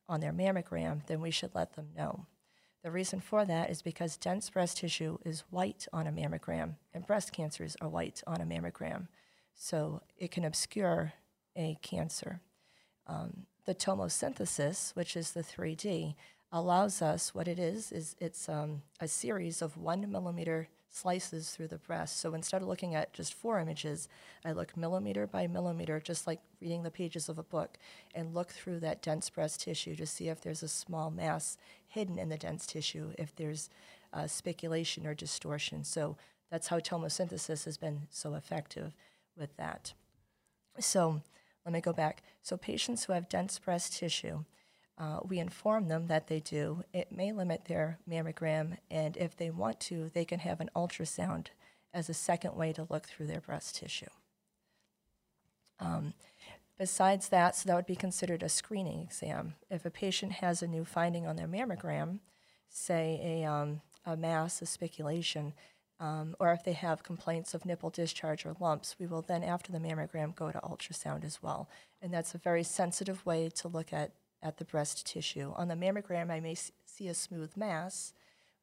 on 0.09 0.19
their 0.19 0.33
mammogram, 0.33 1.05
then 1.07 1.21
we 1.21 1.31
should 1.31 1.55
let 1.55 1.75
them 1.75 1.89
know. 1.95 2.25
The 2.83 2.91
reason 2.91 3.21
for 3.21 3.45
that 3.45 3.69
is 3.69 3.81
because 3.81 4.17
dense 4.17 4.49
breast 4.49 4.77
tissue 4.79 5.19
is 5.23 5.45
white 5.49 5.87
on 5.93 6.05
a 6.05 6.11
mammogram, 6.11 6.73
and 6.93 7.07
breast 7.07 7.31
cancers 7.31 7.77
are 7.79 7.87
white 7.87 8.21
on 8.27 8.41
a 8.41 8.45
mammogram. 8.45 9.07
So 9.55 10.01
it 10.17 10.31
can 10.31 10.43
obscure 10.43 11.13
a 11.55 11.77
cancer. 11.81 12.41
Um, 13.07 13.45
the 13.65 13.75
tomosynthesis, 13.75 14.95
which 14.95 15.15
is 15.15 15.31
the 15.31 15.43
3D, 15.43 16.15
allows 16.51 17.01
us 17.01 17.33
what 17.33 17.47
it 17.47 17.57
is 17.57 17.91
is 17.91 18.15
it's 18.19 18.47
um, 18.47 18.83
a 18.99 19.07
series 19.07 19.61
of 19.61 19.75
one 19.77 20.11
millimeter 20.11 20.67
slices 20.93 21.49
through 21.49 21.67
the 21.67 21.79
breast. 21.79 22.19
So 22.19 22.35
instead 22.35 22.61
of 22.61 22.67
looking 22.67 22.93
at 22.93 23.13
just 23.13 23.33
four 23.33 23.59
images, 23.59 24.07
I 24.45 24.51
look 24.51 24.77
millimeter 24.77 25.25
by 25.25 25.47
millimeter, 25.47 25.99
just 25.99 26.27
like 26.27 26.39
reading 26.61 26.83
the 26.83 26.91
pages 26.91 27.27
of 27.27 27.39
a 27.39 27.43
book, 27.43 27.77
and 28.13 28.35
look 28.35 28.51
through 28.51 28.79
that 28.81 29.01
dense 29.01 29.29
breast 29.31 29.61
tissue 29.61 29.95
to 29.95 30.05
see 30.05 30.27
if 30.27 30.41
there's 30.41 30.61
a 30.61 30.67
small 30.67 31.09
mass 31.09 31.57
hidden 31.87 32.19
in 32.19 32.29
the 32.29 32.37
dense 32.37 32.67
tissue, 32.67 33.13
if 33.17 33.35
there's 33.35 33.71
uh, 34.13 34.27
spiculation 34.27 35.07
or 35.07 35.15
distortion. 35.15 35.83
So 35.83 36.15
that's 36.51 36.67
how 36.67 36.77
tomosynthesis 36.77 37.65
has 37.65 37.77
been 37.77 38.03
so 38.11 38.35
effective 38.35 38.93
with 39.35 39.57
that. 39.57 39.93
So 40.79 41.21
let 41.65 41.73
me 41.73 41.81
go 41.81 41.93
back. 41.93 42.23
So 42.41 42.57
patients 42.57 43.05
who 43.05 43.13
have 43.13 43.29
dense 43.29 43.57
breast 43.59 43.97
tissue, 43.97 44.43
uh, 44.97 45.19
we 45.23 45.39
inform 45.39 45.87
them 45.87 46.07
that 46.07 46.27
they 46.27 46.39
do. 46.39 46.83
It 46.93 47.11
may 47.11 47.31
limit 47.31 47.65
their 47.65 47.99
mammogram, 48.09 48.77
and 48.91 49.17
if 49.17 49.35
they 49.35 49.49
want 49.49 49.79
to, 49.81 50.09
they 50.13 50.25
can 50.25 50.39
have 50.39 50.59
an 50.59 50.69
ultrasound 50.75 51.47
as 51.93 52.09
a 52.09 52.13
second 52.13 52.55
way 52.55 52.73
to 52.73 52.87
look 52.89 53.07
through 53.07 53.27
their 53.27 53.41
breast 53.41 53.75
tissue. 53.75 54.07
Um, 55.79 56.13
besides 56.77 57.29
that, 57.29 57.55
so 57.55 57.67
that 57.67 57.75
would 57.75 57.85
be 57.85 57.95
considered 57.95 58.43
a 58.43 58.49
screening 58.49 59.01
exam. 59.01 59.55
If 59.69 59.85
a 59.85 59.89
patient 59.89 60.33
has 60.33 60.61
a 60.61 60.67
new 60.67 60.85
finding 60.85 61.25
on 61.25 61.35
their 61.35 61.47
mammogram, 61.47 62.19
say 62.69 63.19
a, 63.23 63.49
um, 63.49 63.81
a 64.05 64.17
mass, 64.17 64.61
a 64.61 64.65
spiculation, 64.65 65.53
um, 65.99 66.35
or 66.39 66.51
if 66.51 66.63
they 66.63 66.73
have 66.73 67.03
complaints 67.03 67.53
of 67.53 67.65
nipple 67.65 67.89
discharge 67.89 68.45
or 68.45 68.55
lumps, 68.59 68.95
we 68.99 69.05
will 69.05 69.21
then, 69.21 69.43
after 69.43 69.71
the 69.71 69.79
mammogram, 69.79 70.35
go 70.35 70.51
to 70.51 70.59
ultrasound 70.59 71.23
as 71.23 71.41
well. 71.41 71.69
And 72.01 72.13
that's 72.13 72.35
a 72.35 72.37
very 72.37 72.63
sensitive 72.63 73.25
way 73.25 73.49
to 73.55 73.67
look 73.67 73.93
at, 73.93 74.11
at 74.41 74.57
the 74.57 74.65
breast 74.65 75.05
tissue. 75.05 75.53
On 75.55 75.67
the 75.67 75.75
mammogram, 75.75 76.29
I 76.29 76.39
may 76.39 76.55
see 76.85 77.07
a 77.07 77.13
smooth 77.13 77.55
mass. 77.55 78.13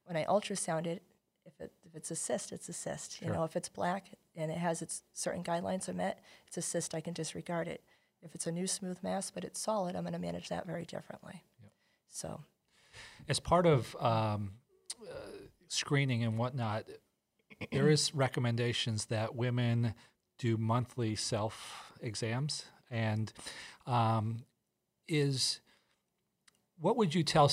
When 0.05 0.17
I 0.17 0.25
ultrasound 0.25 0.87
it, 0.87 1.03
if, 1.47 1.61
it, 1.61 1.73
if 1.87 1.95
it's 1.95 2.11
a 2.11 2.17
cyst, 2.17 2.53
it's 2.53 2.69
a 2.69 2.73
cyst. 2.73 3.23
You 3.23 3.33
know, 3.33 3.45
if 3.45 3.57
it's 3.57 3.69
black 3.69 4.11
and 4.37 4.51
it 4.51 4.59
has 4.59 4.83
its 4.83 5.03
certain 5.13 5.43
guidelines 5.43 5.89
are 5.89 5.95
met, 5.95 6.21
it's 6.47 6.59
a 6.59 6.63
cyst. 6.63 6.95
I 6.95 7.01
can 7.01 7.15
disregard 7.15 7.69
it. 7.69 7.83
If 8.23 8.35
it's 8.35 8.47
a 8.47 8.53
new 8.53 8.67
smooth 8.67 8.99
mass 9.03 9.31
but 9.31 9.45
it's 9.45 9.59
solid, 9.59 9.97
I'm 9.97 10.03
going 10.03 10.13
to 10.13 10.19
manage 10.19 10.49
that 10.51 10.67
very 10.67 10.85
differently. 10.85 11.43
So 12.09 12.41
As 13.29 13.41
part 13.41 13.67
of 13.67 13.97
um, 14.01 14.53
uh, 15.09 15.15
screening 15.69 16.25
and 16.25 16.37
whatnot, 16.37 16.85
there 17.73 17.89
is 17.89 18.15
recommendations 18.15 19.07
that 19.07 19.35
women 19.35 19.95
do 20.39 20.57
monthly 20.57 21.15
self 21.17 21.93
exams, 22.01 22.65
and 22.91 23.33
um, 23.87 24.45
is 25.09 25.61
what 26.81 26.97
would 26.97 27.15
you 27.15 27.23
tell? 27.23 27.51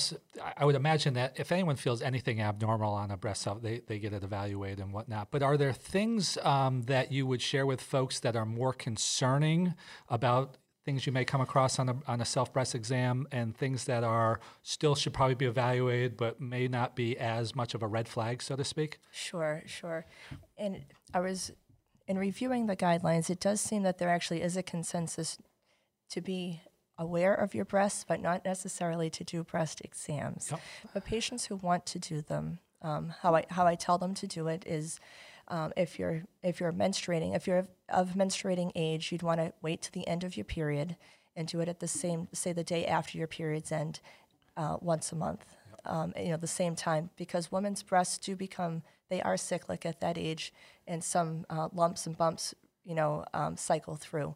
i 0.56 0.64
would 0.64 0.74
imagine 0.74 1.14
that 1.14 1.38
if 1.38 1.52
anyone 1.52 1.76
feels 1.76 2.00
anything 2.00 2.40
abnormal 2.40 2.94
on 2.94 3.10
a 3.10 3.16
breast 3.16 3.42
self, 3.42 3.60
they, 3.60 3.82
they 3.86 3.98
get 3.98 4.14
it 4.14 4.24
evaluated 4.24 4.80
and 4.80 4.92
whatnot. 4.92 5.30
But 5.30 5.42
are 5.42 5.58
there 5.58 5.72
things 5.72 6.38
um, 6.42 6.82
that 6.82 7.12
you 7.12 7.26
would 7.26 7.42
share 7.42 7.66
with 7.66 7.82
folks 7.82 8.20
that 8.20 8.36
are 8.36 8.46
more 8.46 8.72
concerning 8.72 9.74
about 10.08 10.56
things 10.88 11.04
you 11.04 11.12
may 11.12 11.22
come 11.22 11.42
across 11.42 11.78
on 11.78 11.90
a, 11.90 11.96
on 12.06 12.22
a 12.22 12.24
self 12.24 12.50
breast 12.50 12.74
exam 12.74 13.28
and 13.30 13.54
things 13.54 13.84
that 13.84 14.02
are 14.02 14.40
still 14.62 14.94
should 14.94 15.12
probably 15.12 15.34
be 15.34 15.44
evaluated 15.44 16.16
but 16.16 16.40
may 16.40 16.66
not 16.66 16.96
be 16.96 17.14
as 17.18 17.54
much 17.54 17.74
of 17.74 17.82
a 17.82 17.86
red 17.86 18.08
flag, 18.08 18.42
so 18.42 18.56
to 18.56 18.64
speak? 18.64 18.98
Sure, 19.10 19.62
sure. 19.66 20.06
And 20.56 20.86
I 21.12 21.20
was, 21.20 21.52
in 22.06 22.16
reviewing 22.16 22.68
the 22.68 22.74
guidelines, 22.74 23.28
it 23.28 23.38
does 23.38 23.60
seem 23.60 23.82
that 23.82 23.98
there 23.98 24.08
actually 24.08 24.40
is 24.40 24.56
a 24.56 24.62
consensus 24.62 25.36
to 26.08 26.22
be 26.22 26.62
aware 26.96 27.34
of 27.34 27.54
your 27.54 27.66
breasts, 27.66 28.06
but 28.08 28.22
not 28.22 28.46
necessarily 28.46 29.10
to 29.10 29.22
do 29.24 29.44
breast 29.44 29.82
exams. 29.84 30.48
Yep. 30.50 30.60
But 30.94 31.04
patients 31.04 31.44
who 31.44 31.56
want 31.56 31.84
to 31.84 31.98
do 31.98 32.22
them, 32.22 32.60
um, 32.80 33.12
how 33.20 33.34
I 33.34 33.44
how 33.50 33.66
I 33.66 33.74
tell 33.74 33.98
them 33.98 34.14
to 34.14 34.26
do 34.26 34.48
it 34.48 34.64
is, 34.66 35.00
um, 35.48 35.72
if 35.76 35.98
you're 35.98 36.22
if 36.42 36.60
you're 36.60 36.72
menstruating, 36.72 37.34
if 37.34 37.46
you're 37.46 37.58
of, 37.58 37.68
of 37.88 38.08
menstruating 38.10 38.72
age, 38.74 39.10
you'd 39.12 39.22
want 39.22 39.40
to 39.40 39.52
wait 39.62 39.82
to 39.82 39.92
the 39.92 40.06
end 40.06 40.24
of 40.24 40.36
your 40.36 40.44
period 40.44 40.96
and 41.36 41.48
do 41.48 41.60
it 41.60 41.68
at 41.68 41.80
the 41.80 41.88
same, 41.88 42.28
say, 42.32 42.52
the 42.52 42.64
day 42.64 42.84
after 42.86 43.16
your 43.16 43.26
period's 43.26 43.70
end, 43.70 44.00
uh, 44.56 44.76
once 44.80 45.12
a 45.12 45.16
month. 45.16 45.44
Um, 45.84 46.12
you 46.16 46.30
know, 46.30 46.36
the 46.36 46.46
same 46.46 46.74
time 46.74 47.10
because 47.16 47.52
women's 47.52 47.82
breasts 47.82 48.18
do 48.18 48.36
become 48.36 48.82
they 49.08 49.22
are 49.22 49.36
cyclic 49.36 49.86
at 49.86 50.00
that 50.00 50.18
age, 50.18 50.52
and 50.86 51.02
some 51.02 51.46
uh, 51.48 51.68
lumps 51.72 52.06
and 52.06 52.16
bumps, 52.16 52.54
you 52.84 52.94
know, 52.94 53.24
um, 53.32 53.56
cycle 53.56 53.96
through. 53.96 54.34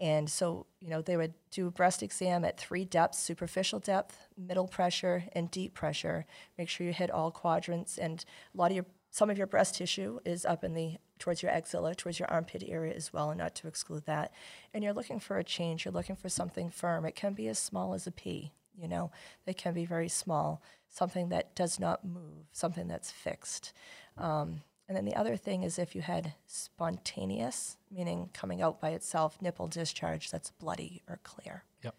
And 0.00 0.30
so, 0.30 0.66
you 0.80 0.88
know, 0.88 1.02
they 1.02 1.16
would 1.16 1.34
do 1.50 1.66
a 1.66 1.70
breast 1.70 2.02
exam 2.02 2.44
at 2.44 2.58
three 2.58 2.86
depths 2.86 3.18
superficial 3.18 3.78
depth, 3.78 4.26
middle 4.36 4.66
pressure, 4.66 5.24
and 5.32 5.50
deep 5.50 5.74
pressure. 5.74 6.24
Make 6.56 6.70
sure 6.70 6.86
you 6.86 6.92
hit 6.94 7.10
all 7.10 7.30
quadrants. 7.30 7.98
And 7.98 8.24
a 8.54 8.58
lot 8.58 8.70
of 8.70 8.76
your, 8.76 8.86
some 9.10 9.30
of 9.30 9.38
your 9.38 9.46
breast 9.46 9.74
tissue 9.76 10.20
is 10.24 10.44
up 10.44 10.64
in 10.64 10.74
the, 10.74 10.96
towards 11.18 11.42
your 11.42 11.52
axilla, 11.52 11.94
towards 11.94 12.18
your 12.18 12.30
armpit 12.30 12.64
area 12.66 12.94
as 12.94 13.12
well, 13.12 13.30
and 13.30 13.38
not 13.38 13.54
to 13.56 13.68
exclude 13.68 14.06
that. 14.06 14.32
And 14.72 14.84
you're 14.84 14.92
looking 14.92 15.20
for 15.20 15.38
a 15.38 15.44
change, 15.44 15.84
you're 15.84 15.92
looking 15.94 16.16
for 16.16 16.28
something 16.28 16.70
firm. 16.70 17.04
It 17.04 17.16
can 17.16 17.34
be 17.34 17.48
as 17.48 17.58
small 17.58 17.94
as 17.94 18.06
a 18.06 18.12
pea, 18.12 18.52
you 18.80 18.88
know, 18.88 19.10
they 19.46 19.54
can 19.54 19.74
be 19.74 19.84
very 19.84 20.08
small, 20.08 20.62
something 20.88 21.28
that 21.30 21.54
does 21.54 21.80
not 21.80 22.04
move, 22.04 22.46
something 22.52 22.88
that's 22.88 23.10
fixed. 23.10 23.72
Um, 24.16 24.62
and 24.88 24.96
then 24.96 25.04
the 25.04 25.16
other 25.16 25.36
thing 25.36 25.62
is 25.62 25.78
if 25.78 25.94
you 25.94 26.02
had 26.02 26.34
spontaneous, 26.46 27.76
meaning 27.90 28.30
coming 28.32 28.62
out 28.62 28.80
by 28.80 28.90
itself, 28.90 29.40
nipple 29.40 29.68
discharge 29.68 30.30
that's 30.30 30.50
bloody 30.50 31.02
or 31.08 31.20
clear. 31.22 31.64
Yep. 31.84 31.94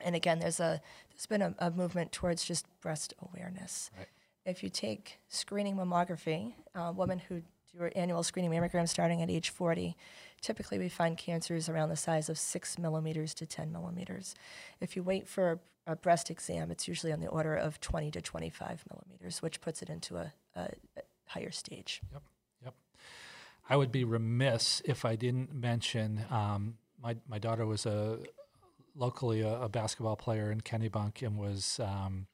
And 0.00 0.16
again, 0.16 0.38
there's 0.40 0.60
a 0.60 0.80
there's 1.10 1.26
been 1.26 1.42
a, 1.42 1.54
a 1.58 1.70
movement 1.70 2.12
towards 2.12 2.44
just 2.44 2.66
breast 2.80 3.14
awareness. 3.22 3.90
Right. 3.96 4.08
If 4.44 4.62
you 4.62 4.68
take 4.68 5.18
screening 5.28 5.76
mammography, 5.76 6.54
uh, 6.74 6.92
women 6.94 7.20
who 7.20 7.42
do 7.76 7.84
an 7.84 7.92
annual 7.94 8.22
screening 8.22 8.50
mammogram 8.50 8.88
starting 8.88 9.22
at 9.22 9.30
age 9.30 9.50
40, 9.50 9.96
typically 10.40 10.78
we 10.78 10.88
find 10.88 11.16
cancers 11.16 11.68
around 11.68 11.88
the 11.88 11.96
size 11.96 12.28
of 12.28 12.38
six 12.38 12.78
millimeters 12.78 13.34
to 13.34 13.46
10 13.46 13.72
millimeters. 13.72 14.34
If 14.80 14.96
you 14.96 15.02
wait 15.02 15.28
for 15.28 15.60
a, 15.86 15.92
a 15.92 15.96
breast 15.96 16.30
exam, 16.30 16.70
it's 16.70 16.88
usually 16.88 17.12
on 17.12 17.20
the 17.20 17.28
order 17.28 17.54
of 17.54 17.80
20 17.80 18.10
to 18.10 18.20
25 18.20 18.84
millimeters, 18.90 19.42
which 19.42 19.60
puts 19.60 19.80
it 19.80 19.88
into 19.88 20.16
a, 20.16 20.32
a, 20.56 20.60
a 20.96 21.02
higher 21.26 21.50
stage. 21.50 22.02
Yep, 22.12 22.22
yep. 22.64 22.74
I 23.68 23.76
would 23.76 23.92
be 23.92 24.04
remiss 24.04 24.82
if 24.84 25.04
I 25.04 25.16
didn't 25.16 25.54
mention 25.54 26.24
um, 26.30 26.74
my 27.02 27.16
my 27.28 27.38
daughter 27.38 27.66
was 27.66 27.86
a 27.86 28.18
locally 28.94 29.40
a, 29.40 29.62
a 29.62 29.68
basketball 29.68 30.16
player 30.16 30.50
in 30.50 30.60
Kennebunk 30.60 31.22
and 31.22 31.38
was 31.38 31.80
um, 31.82 32.26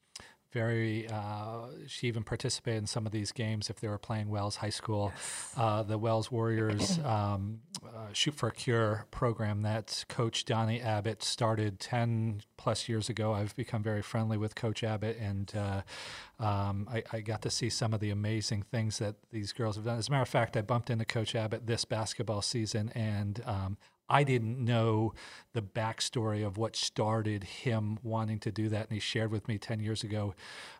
very. 0.51 1.07
Uh, 1.07 1.67
she 1.87 2.07
even 2.07 2.23
participated 2.23 2.79
in 2.79 2.87
some 2.87 3.05
of 3.05 3.11
these 3.11 3.31
games 3.31 3.69
if 3.69 3.79
they 3.79 3.87
were 3.87 3.97
playing 3.97 4.29
Wells 4.29 4.57
High 4.57 4.69
School. 4.69 5.13
Uh, 5.55 5.83
the 5.83 5.97
Wells 5.97 6.31
Warriors 6.31 6.99
um, 7.05 7.59
uh, 7.85 8.07
Shoot 8.13 8.35
for 8.35 8.49
a 8.49 8.51
Cure 8.51 9.05
program 9.11 9.61
that 9.61 10.05
Coach 10.09 10.45
Donnie 10.45 10.81
Abbott 10.81 11.23
started 11.23 11.79
ten 11.79 12.41
plus 12.57 12.89
years 12.89 13.09
ago. 13.09 13.33
I've 13.33 13.55
become 13.55 13.83
very 13.83 14.01
friendly 14.01 14.37
with 14.37 14.55
Coach 14.55 14.83
Abbott, 14.83 15.17
and 15.17 15.51
uh, 15.55 15.81
um, 16.43 16.87
I, 16.91 17.03
I 17.11 17.21
got 17.21 17.41
to 17.43 17.49
see 17.49 17.69
some 17.69 17.93
of 17.93 17.99
the 17.99 18.09
amazing 18.09 18.63
things 18.63 18.99
that 18.99 19.15
these 19.31 19.53
girls 19.53 19.75
have 19.75 19.85
done. 19.85 19.97
As 19.97 20.07
a 20.07 20.11
matter 20.11 20.23
of 20.23 20.29
fact, 20.29 20.57
I 20.57 20.61
bumped 20.61 20.89
into 20.89 21.05
Coach 21.05 21.35
Abbott 21.35 21.67
this 21.67 21.85
basketball 21.85 22.41
season, 22.41 22.91
and 22.95 23.41
um, 23.45 23.77
I 24.09 24.23
didn't 24.23 24.63
know 24.63 25.13
the 25.53 25.61
backstory 25.61 26.45
of 26.45 26.57
what 26.57 26.75
started 26.75 27.43
him 27.43 27.99
wanting 28.03 28.39
to 28.39 28.51
do 28.51 28.69
that. 28.69 28.87
And 28.87 28.93
he 28.93 28.99
shared 28.99 29.31
with 29.31 29.47
me 29.47 29.57
10 29.57 29.79
years 29.79 30.03
ago 30.03 30.33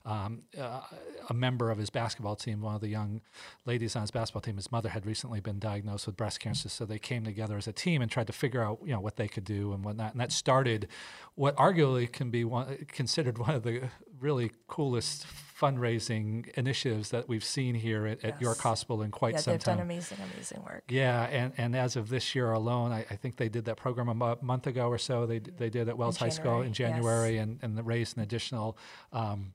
um, 0.05 0.41
uh, 0.59 0.81
a 1.29 1.33
member 1.33 1.69
of 1.69 1.77
his 1.77 1.89
basketball 1.89 2.35
team, 2.35 2.61
one 2.61 2.75
of 2.75 2.81
the 2.81 2.87
young 2.87 3.21
ladies 3.65 3.95
on 3.95 4.01
his 4.01 4.11
basketball 4.11 4.41
team, 4.41 4.55
his 4.55 4.71
mother 4.71 4.89
had 4.89 5.05
recently 5.05 5.39
been 5.39 5.59
diagnosed 5.59 6.07
with 6.07 6.17
breast 6.17 6.39
cancer. 6.39 6.69
So 6.69 6.85
they 6.85 6.99
came 6.99 7.23
together 7.23 7.57
as 7.57 7.67
a 7.67 7.73
team 7.73 8.01
and 8.01 8.09
tried 8.09 8.27
to 8.27 8.33
figure 8.33 8.63
out, 8.63 8.79
you 8.83 8.93
know, 8.93 9.01
what 9.01 9.15
they 9.15 9.27
could 9.27 9.45
do 9.45 9.73
and 9.73 9.83
whatnot. 9.83 10.13
And 10.13 10.21
that 10.21 10.31
started 10.31 10.87
what 11.35 11.55
arguably 11.55 12.11
can 12.11 12.29
be 12.29 12.43
one, 12.43 12.85
considered 12.87 13.37
one 13.37 13.55
of 13.55 13.63
the 13.63 13.89
really 14.19 14.51
coolest 14.67 15.25
fundraising 15.59 16.47
initiatives 16.55 17.09
that 17.09 17.27
we've 17.27 17.43
seen 17.43 17.75
here 17.75 18.05
at, 18.05 18.23
at 18.23 18.41
York 18.41 18.59
Hospital 18.59 19.01
in 19.01 19.11
quite 19.11 19.33
yeah, 19.33 19.39
some 19.39 19.53
they've 19.53 19.63
time. 19.63 19.77
done 19.77 19.85
amazing, 19.85 20.17
amazing 20.33 20.63
work. 20.63 20.83
Yeah, 20.89 21.23
and, 21.25 21.53
and 21.57 21.75
as 21.75 21.95
of 21.95 22.09
this 22.09 22.33
year 22.35 22.51
alone, 22.51 22.91
I, 22.91 23.05
I 23.09 23.15
think 23.15 23.37
they 23.37 23.49
did 23.49 23.65
that 23.65 23.77
program 23.77 24.09
a 24.09 24.37
month 24.41 24.67
ago 24.67 24.87
or 24.87 24.97
so. 24.97 25.25
They 25.25 25.39
they 25.39 25.69
did 25.69 25.89
at 25.89 25.97
Wells 25.97 26.17
High 26.17 26.29
School 26.29 26.61
in 26.61 26.73
January, 26.73 26.99
January, 26.99 27.37
and 27.37 27.59
and 27.61 27.85
raised 27.85 28.17
an 28.17 28.23
additional 28.23 28.77
um, 29.11 29.53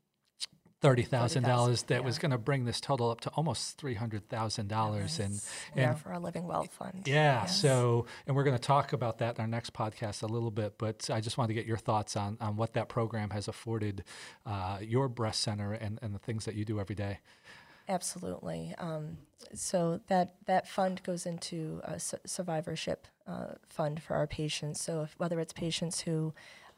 thirty 0.85 1.03
thousand 1.03 1.43
dollars 1.45 1.81
30,000, 1.83 1.87
that 1.89 2.05
was 2.05 2.19
going 2.19 2.31
to 2.31 2.39
bring 2.39 2.65
this 2.65 2.81
total 2.81 3.11
up 3.11 3.21
to 3.23 3.31
almost 3.31 3.79
three 3.79 3.95
hundred 3.95 4.29
thousand 4.29 4.69
dollars. 4.69 5.19
And 5.19 5.41
yeah, 5.75 5.91
and 5.91 5.99
for 5.99 6.11
our 6.13 6.21
Living 6.21 6.47
Well 6.47 6.65
Fund. 6.65 7.03
yeah, 7.07 7.43
Yes. 7.43 7.61
so 7.61 8.07
and 8.27 8.37
we're 8.37 8.45
going 8.45 8.57
to 8.57 8.63
talk 8.63 8.93
about 8.93 9.19
that 9.19 9.37
in 9.37 9.41
our 9.41 9.47
next 9.49 9.73
podcast 9.73 10.23
a 10.23 10.27
little 10.27 10.51
bit. 10.51 10.75
But 10.79 11.09
I 11.11 11.21
just 11.21 11.39
wanted 11.39 11.49
to 11.49 11.55
get 11.55 11.67
your 11.67 11.79
thoughts 11.79 12.17
on 12.17 12.37
on 12.41 12.57
what 12.57 12.75
that 12.75 12.89
program 12.89 13.31
has 13.31 13.49
afforded 13.49 14.05
uh, 14.47 14.79
your 14.81 15.09
breast 15.09 15.41
center 15.41 15.73
and 15.73 15.99
and 16.03 16.15
the 16.15 16.19
things 16.21 16.45
that 16.45 16.55
you 16.55 16.65
do 16.65 16.79
every 16.79 16.95
day. 16.95 17.21
Absolutely. 17.89 18.75
Um, 18.79 19.19
so 19.53 20.01
that 20.09 20.35
that 20.47 20.67
fund 20.69 21.03
goes 21.03 21.27
into 21.27 21.81
a 21.85 22.01
su- 22.01 22.17
survivorship 22.25 23.07
uh, 23.27 23.55
fund 23.69 24.03
for 24.03 24.17
our 24.17 24.27
patients. 24.27 24.81
So 24.81 25.03
if, 25.03 25.15
whether 25.19 25.39
it's 25.41 25.53
patients 25.53 26.01
who 26.01 26.33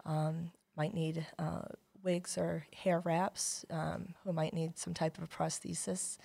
um, 0.04 0.50
might 0.76 0.94
need 0.94 1.26
uh, 1.38 1.62
wigs 2.06 2.38
or 2.38 2.66
hair 2.72 3.00
wraps, 3.00 3.66
um, 3.68 4.14
who 4.24 4.32
might 4.32 4.54
need 4.54 4.78
some 4.78 4.94
type 4.94 5.18
of 5.18 5.24
a 5.24 5.26
prosthesis, 5.26 6.16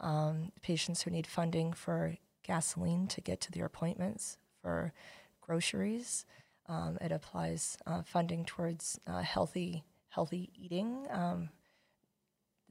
um, 0.00 0.52
patients 0.60 1.02
who 1.02 1.10
need 1.10 1.26
funding 1.26 1.72
for 1.72 2.16
gasoline 2.44 3.06
to 3.08 3.20
get 3.20 3.40
to 3.40 3.50
their 3.50 3.64
appointments, 3.64 4.36
for 4.62 4.92
groceries. 5.40 6.26
Um, 6.68 6.98
it 7.00 7.10
applies 7.10 7.78
uh, 7.86 8.02
funding 8.02 8.44
towards 8.44 9.00
uh, 9.06 9.22
healthy 9.22 9.82
healthy 10.10 10.50
eating. 10.54 11.06
Um, 11.10 11.48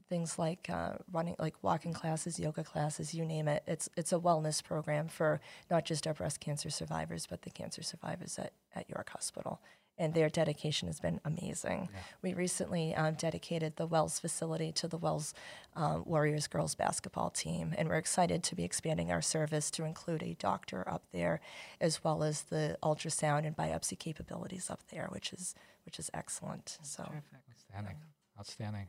things 0.08 0.38
like 0.38 0.68
uh, 0.70 0.92
running, 1.10 1.34
like 1.38 1.54
walking 1.62 1.92
classes, 1.92 2.38
yoga 2.38 2.62
classes, 2.62 3.14
you 3.14 3.24
name 3.24 3.48
it. 3.48 3.62
It's 3.66 3.88
it's 3.96 4.12
a 4.12 4.18
wellness 4.18 4.62
program 4.62 5.08
for 5.08 5.40
not 5.70 5.84
just 5.84 6.06
our 6.06 6.14
breast 6.14 6.38
cancer 6.38 6.70
survivors, 6.70 7.26
but 7.26 7.42
the 7.42 7.50
cancer 7.50 7.82
survivors 7.82 8.38
at, 8.38 8.52
at 8.74 8.88
York 8.88 9.10
Hospital. 9.10 9.60
And 10.02 10.14
their 10.14 10.28
dedication 10.28 10.88
has 10.88 10.98
been 10.98 11.20
amazing. 11.24 11.88
We 12.22 12.34
recently 12.34 12.92
um, 12.94 13.14
dedicated 13.14 13.76
the 13.76 13.86
Wells 13.86 14.18
facility 14.18 14.72
to 14.72 14.88
the 14.88 14.96
Wells 14.96 15.32
um, 15.76 16.02
Warriors 16.04 16.48
girls 16.48 16.74
basketball 16.74 17.30
team, 17.30 17.72
and 17.78 17.88
we're 17.88 17.98
excited 17.98 18.42
to 18.42 18.56
be 18.56 18.64
expanding 18.64 19.12
our 19.12 19.22
service 19.22 19.70
to 19.70 19.84
include 19.84 20.24
a 20.24 20.34
doctor 20.34 20.86
up 20.88 21.04
there, 21.12 21.40
as 21.80 22.02
well 22.02 22.24
as 22.24 22.42
the 22.42 22.76
ultrasound 22.82 23.46
and 23.46 23.56
biopsy 23.56 23.96
capabilities 23.96 24.68
up 24.70 24.80
there, 24.90 25.06
which 25.12 25.32
is 25.32 25.54
which 25.84 26.00
is 26.00 26.10
excellent. 26.12 26.78
So. 26.82 27.02
Outstanding. 27.50 27.96
Outstanding. 28.38 28.88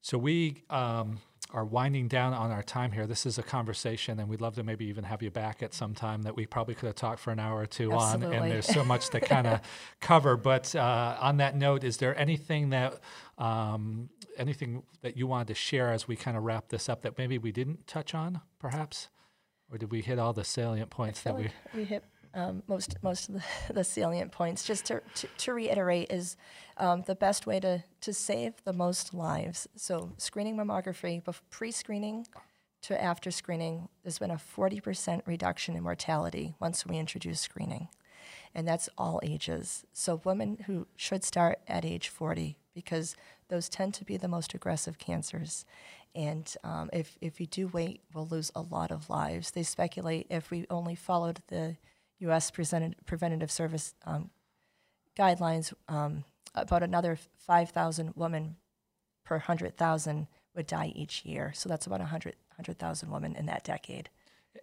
So 0.00 0.18
we 0.18 0.64
um, 0.70 1.20
are 1.50 1.64
winding 1.64 2.08
down 2.08 2.32
on 2.32 2.50
our 2.50 2.62
time 2.62 2.92
here. 2.92 3.06
This 3.06 3.26
is 3.26 3.38
a 3.38 3.42
conversation, 3.42 4.18
and 4.18 4.28
we'd 4.28 4.40
love 4.40 4.54
to 4.54 4.62
maybe 4.62 4.86
even 4.86 5.04
have 5.04 5.22
you 5.22 5.30
back 5.30 5.62
at 5.62 5.74
some 5.74 5.94
time 5.94 6.22
that 6.22 6.34
we 6.34 6.46
probably 6.46 6.74
could 6.74 6.86
have 6.86 6.94
talked 6.94 7.20
for 7.20 7.30
an 7.30 7.38
hour 7.38 7.60
or 7.60 7.66
two 7.66 7.92
on. 7.92 8.22
And 8.22 8.50
there's 8.50 8.66
so 8.66 8.84
much 8.84 9.10
to 9.10 9.20
kind 9.20 9.46
of 9.46 9.60
cover. 10.00 10.36
But 10.36 10.74
uh, 10.74 11.16
on 11.20 11.38
that 11.38 11.56
note, 11.56 11.84
is 11.84 11.98
there 11.98 12.18
anything 12.18 12.70
that 12.70 13.00
um, 13.38 14.08
anything 14.38 14.82
that 15.02 15.16
you 15.16 15.26
wanted 15.26 15.48
to 15.48 15.54
share 15.54 15.92
as 15.92 16.08
we 16.08 16.16
kind 16.16 16.36
of 16.36 16.42
wrap 16.44 16.68
this 16.68 16.88
up 16.88 17.02
that 17.02 17.18
maybe 17.18 17.38
we 17.38 17.52
didn't 17.52 17.86
touch 17.86 18.14
on, 18.14 18.40
perhaps, 18.58 19.08
or 19.70 19.78
did 19.78 19.90
we 19.90 20.00
hit 20.00 20.18
all 20.18 20.32
the 20.32 20.44
salient 20.44 20.90
points 20.90 21.22
that 21.22 21.36
we? 21.36 21.50
we 21.74 21.84
hit 21.84 22.04
um, 22.34 22.62
most 22.66 22.96
most 23.02 23.28
of 23.28 23.34
the, 23.34 23.42
the 23.74 23.84
salient 23.84 24.32
points. 24.32 24.64
Just 24.64 24.86
to, 24.86 25.02
to, 25.16 25.26
to 25.38 25.52
reiterate, 25.52 26.10
is 26.10 26.36
um, 26.76 27.02
the 27.06 27.14
best 27.14 27.46
way 27.46 27.60
to, 27.60 27.84
to 28.00 28.12
save 28.12 28.54
the 28.64 28.72
most 28.72 29.14
lives. 29.14 29.68
So 29.76 30.12
screening 30.16 30.56
mammography, 30.56 31.22
pre-screening 31.50 32.26
to 32.82 33.00
after 33.00 33.30
screening, 33.30 33.88
there's 34.02 34.18
been 34.18 34.32
a 34.32 34.36
40% 34.36 35.22
reduction 35.24 35.76
in 35.76 35.84
mortality 35.84 36.54
once 36.60 36.84
we 36.84 36.98
introduce 36.98 37.40
screening, 37.40 37.88
and 38.54 38.66
that's 38.66 38.88
all 38.98 39.20
ages. 39.22 39.84
So 39.92 40.20
women 40.24 40.64
who 40.66 40.88
should 40.96 41.22
start 41.22 41.60
at 41.68 41.84
age 41.84 42.08
40 42.08 42.56
because 42.74 43.14
those 43.48 43.68
tend 43.68 43.94
to 43.94 44.04
be 44.04 44.16
the 44.16 44.28
most 44.28 44.54
aggressive 44.54 44.98
cancers. 44.98 45.64
And 46.14 46.52
um, 46.64 46.90
if, 46.92 47.16
if 47.20 47.40
you 47.40 47.46
do 47.46 47.68
wait, 47.68 48.00
we'll 48.12 48.26
lose 48.26 48.50
a 48.54 48.62
lot 48.62 48.90
of 48.90 49.08
lives. 49.08 49.50
They 49.50 49.62
speculate 49.62 50.26
if 50.28 50.50
we 50.50 50.66
only 50.68 50.94
followed 50.94 51.40
the 51.48 51.76
U.S. 52.22 52.50
Presented, 52.50 52.96
Preventative 53.06 53.50
Service 53.50 53.94
um, 54.06 54.30
guidelines, 55.18 55.72
um, 55.88 56.24
about 56.54 56.82
another 56.82 57.18
5,000 57.46 58.12
women 58.14 58.56
per 59.24 59.36
100,000 59.36 60.26
would 60.54 60.66
die 60.66 60.92
each 60.94 61.24
year. 61.24 61.52
So 61.54 61.68
that's 61.68 61.86
about 61.86 62.00
100 62.00 62.36
100,000 62.56 63.10
women 63.10 63.34
in 63.34 63.46
that 63.46 63.64
decade. 63.64 64.10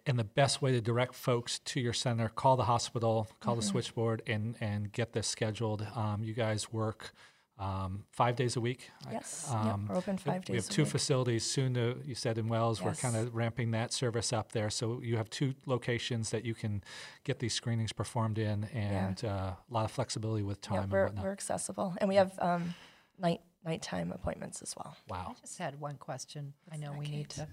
And 0.06 0.16
the 0.18 0.24
best 0.24 0.62
way 0.62 0.70
to 0.72 0.80
direct 0.80 1.14
folks 1.14 1.58
to 1.58 1.80
your 1.80 1.92
center, 1.92 2.28
call 2.28 2.56
the 2.56 2.64
hospital, 2.64 3.28
call 3.40 3.54
Mm-hmm. 3.54 3.60
the 3.60 3.66
switchboard, 3.66 4.22
and 4.26 4.54
and 4.60 4.92
get 4.92 5.12
this 5.12 5.26
scheduled. 5.26 5.84
Um, 5.96 6.22
you 6.22 6.32
guys 6.32 6.72
work 6.72 7.12
um, 7.60 8.04
five 8.10 8.34
days 8.36 8.56
a 8.56 8.60
week. 8.60 8.90
I- 9.06 9.12
Yes, 9.12 9.46
yep, 9.52 9.78
we're 9.88 9.96
open 9.96 10.16
we- 10.16 10.22
five 10.22 10.48
We 10.48 10.56
have 10.56 10.64
a 10.66 10.68
two 10.68 10.82
week. 10.82 10.90
facilities 10.92 11.44
soon. 11.44 11.74
To, 11.74 12.00
you 12.04 12.14
said 12.14 12.38
in 12.38 12.48
Wells, 12.48 12.82
we're 12.82 12.94
kind 12.94 13.14
of 13.16 13.34
ramping 13.34 13.70
that 13.72 13.92
service 13.92 14.32
up 14.32 14.52
there. 14.52 14.70
So 14.70 15.00
you 15.02 15.16
have 15.18 15.28
two 15.30 15.54
locations 15.66 16.30
that 16.30 16.44
you 16.44 16.54
can 16.54 16.82
get 17.24 17.38
these 17.38 17.52
screenings 17.54 17.92
performed 17.92 18.38
in, 18.38 18.64
and 18.72 19.22
uh, 19.24 19.28
a 19.28 19.56
lot 19.68 19.84
of 19.84 19.90
flexibility 19.90 20.42
with 20.42 20.60
time 20.60 20.76
Yeah, 20.76 20.82
and 20.84 20.92
we're, 20.92 21.04
whatnot. 21.06 21.24
we're 21.24 21.32
accessible. 21.32 21.94
And 21.98 22.08
we 22.08 22.14
have 22.16 22.32
um, 22.40 22.74
night 23.18 23.42
nighttime 23.62 24.10
appointments 24.10 24.62
as 24.62 24.74
well. 24.74 24.96
wow. 25.10 25.26
I 25.36 25.40
just 25.42 25.58
had 25.58 25.78
one 25.78 25.96
question. 25.98 26.54
I 26.72 26.78
know 26.78 26.92
that, 26.92 26.98
we 26.98 27.06
need 27.08 27.28
to. 27.30 27.46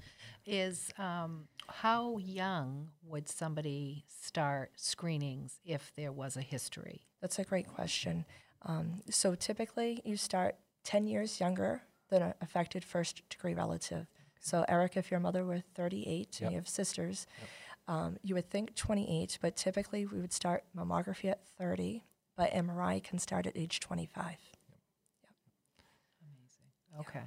Is 0.46 0.89
um, 0.98 1.50
how 1.67 2.17
young 2.20 2.91
would 3.04 3.28
somebody 3.28 4.06
start 4.08 4.72
screenings 4.78 5.60
if 5.65 5.91
there 5.98 6.13
was 6.13 6.38
a 6.38 6.41
history? 6.41 7.02
That's 7.20 7.39
a 7.39 7.43
great 7.43 7.67
question. 7.67 8.24
Um, 8.63 9.02
so 9.10 9.36
typically, 9.36 10.02
you 10.04 10.17
start 10.17 10.56
10 10.84 11.08
years 11.08 11.39
younger 11.39 11.82
than 12.10 12.22
an 12.22 12.34
affected 12.41 12.84
first 12.84 13.22
degree 13.30 13.54
relative. 13.54 14.08
So, 14.39 14.65
Eric, 14.67 14.96
if 14.98 15.12
your 15.12 15.20
mother 15.20 15.43
were 15.46 15.60
38 15.76 16.38
Yep. 16.39 16.41
and 16.41 16.52
you 16.52 16.58
have 16.58 16.67
sisters, 16.67 17.28
um, 17.88 18.17
you 18.22 18.36
would 18.36 18.50
think 18.50 18.76
28, 18.76 19.38
but 19.41 19.56
typically 19.56 20.06
we 20.06 20.20
would 20.20 20.34
start 20.34 20.63
mammography 20.76 21.30
at 21.30 21.46
30, 21.58 22.04
but 22.36 22.52
MRI 22.52 23.04
can 23.04 23.20
start 23.20 23.46
at 23.48 23.58
age 23.58 23.80
25. 23.80 24.36
Okay, 27.00 27.22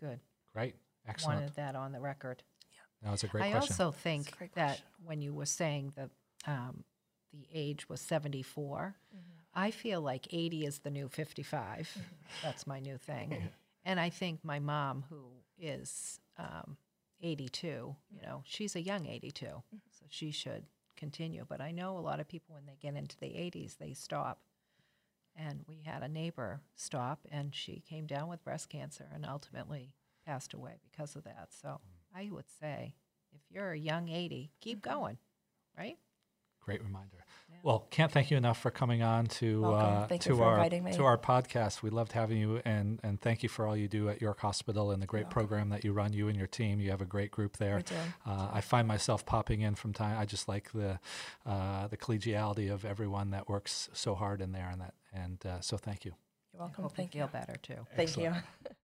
good. 0.00 0.18
Great. 0.52 0.74
Excellent. 1.06 1.40
Wanted 1.40 1.56
that 1.56 1.74
on 1.76 1.92
the 1.92 2.00
record. 2.00 2.42
Yeah. 2.70 2.78
That 3.02 3.10
was 3.12 3.22
a 3.24 3.26
great 3.26 3.44
I 3.44 3.50
question. 3.50 3.72
also 3.74 3.90
think 3.92 4.36
great 4.36 4.54
that 4.54 4.68
question. 4.78 4.84
when 5.04 5.20
you 5.22 5.34
were 5.34 5.46
saying 5.46 5.92
that 5.96 6.10
um, 6.46 6.84
the 7.32 7.46
age 7.52 7.88
was 7.88 8.00
74, 8.00 8.96
Mm-hmm. 9.14 9.37
I 9.58 9.70
feel 9.72 10.00
like 10.00 10.28
80 10.32 10.66
is 10.66 10.78
the 10.80 10.90
new 10.90 11.08
55. 11.08 11.96
That's 12.42 12.66
my 12.66 12.78
new 12.80 12.96
thing. 12.96 13.50
And 13.84 13.98
I 13.98 14.08
think 14.10 14.44
my 14.44 14.58
mom, 14.60 15.04
who 15.08 15.24
is 15.58 16.20
um, 16.38 16.76
82, 17.22 17.66
you 17.66 18.22
know, 18.22 18.42
she's 18.44 18.76
a 18.76 18.80
young 18.80 19.06
82, 19.06 19.46
Mm-hmm. 19.46 19.76
so 19.90 20.06
she 20.08 20.30
should 20.30 20.64
continue. 20.96 21.44
But 21.48 21.60
I 21.60 21.72
know 21.72 21.98
a 21.98 22.00
lot 22.00 22.20
of 22.20 22.28
people, 22.28 22.54
when 22.54 22.66
they 22.66 22.76
get 22.80 22.94
into 22.96 23.16
the 23.18 23.26
80s, 23.26 23.78
they 23.78 23.94
stop. 23.94 24.38
And 25.34 25.64
we 25.68 25.82
had 25.84 26.02
a 26.02 26.08
neighbor 26.08 26.60
stop, 26.76 27.20
and 27.30 27.54
she 27.54 27.82
came 27.88 28.06
down 28.06 28.28
with 28.28 28.44
breast 28.44 28.68
cancer 28.68 29.06
and 29.14 29.24
ultimately 29.26 29.92
passed 30.26 30.52
away 30.54 30.78
because 30.90 31.16
of 31.16 31.24
that. 31.24 31.48
So 31.50 31.80
I 32.14 32.28
would 32.30 32.50
say, 32.60 32.94
if 33.32 33.40
you're 33.50 33.72
a 33.72 33.78
young 33.78 34.08
80, 34.08 34.50
keep 34.60 34.80
Mm-hmm. 34.82 34.94
going, 34.94 35.18
right? 35.76 35.96
Great 36.68 36.84
reminder. 36.84 37.24
Well, 37.62 37.86
can't 37.90 38.12
thank 38.12 38.30
you 38.30 38.36
enough 38.36 38.60
for 38.60 38.70
coming 38.70 39.02
on 39.02 39.26
to 39.26 39.64
uh, 39.64 40.06
Thank 40.06 40.26
you 40.26 40.32
to 40.32 40.38
for 40.38 40.44
our 40.44 40.68
to 40.68 41.04
our 41.04 41.18
podcast. 41.18 41.82
We 41.82 41.90
loved 41.90 42.12
having 42.12 42.38
you, 42.38 42.60
and 42.64 43.00
and 43.02 43.18
thank 43.20 43.42
you 43.42 43.48
for 43.48 43.66
all 43.66 43.74
you 43.76 43.88
do 43.88 44.08
at 44.10 44.20
York 44.20 44.40
Hospital 44.40 44.90
and 44.90 45.02
the 45.02 45.06
great 45.06 45.28
program 45.30 45.70
that 45.70 45.82
you 45.82 45.92
run. 45.92 46.12
You 46.12 46.28
and 46.28 46.36
your 46.36 46.46
team, 46.46 46.78
you 46.78 46.90
have 46.90 47.00
a 47.00 47.06
great 47.06 47.30
group 47.30 47.56
there. 47.56 47.76
We 47.76 47.82
do. 47.82 47.94
Uh, 48.26 48.48
I 48.52 48.60
find 48.60 48.86
myself 48.86 49.26
popping 49.26 49.62
in 49.62 49.74
from 49.74 49.92
time. 49.92 50.18
I 50.18 50.24
just 50.24 50.46
like 50.46 50.70
the 50.72 51.00
uh, 51.46 51.88
the 51.88 51.96
collegiality 51.96 52.70
of 52.70 52.84
everyone 52.84 53.30
that 53.30 53.48
works 53.48 53.88
so 53.92 54.14
hard 54.14 54.40
in 54.40 54.52
there, 54.52 54.68
and 54.70 54.80
that 54.82 54.94
and 55.12 55.44
uh, 55.46 55.60
so 55.60 55.76
thank 55.76 56.04
you. 56.04 56.12
You're 56.52 56.60
welcome. 56.60 56.88
Thank 56.90 57.14
you 57.14 57.22
you. 57.22 57.28
feel 57.28 57.40
better 57.40 57.56
too. 57.60 57.86
Thank 57.96 58.16
you. 58.18 58.32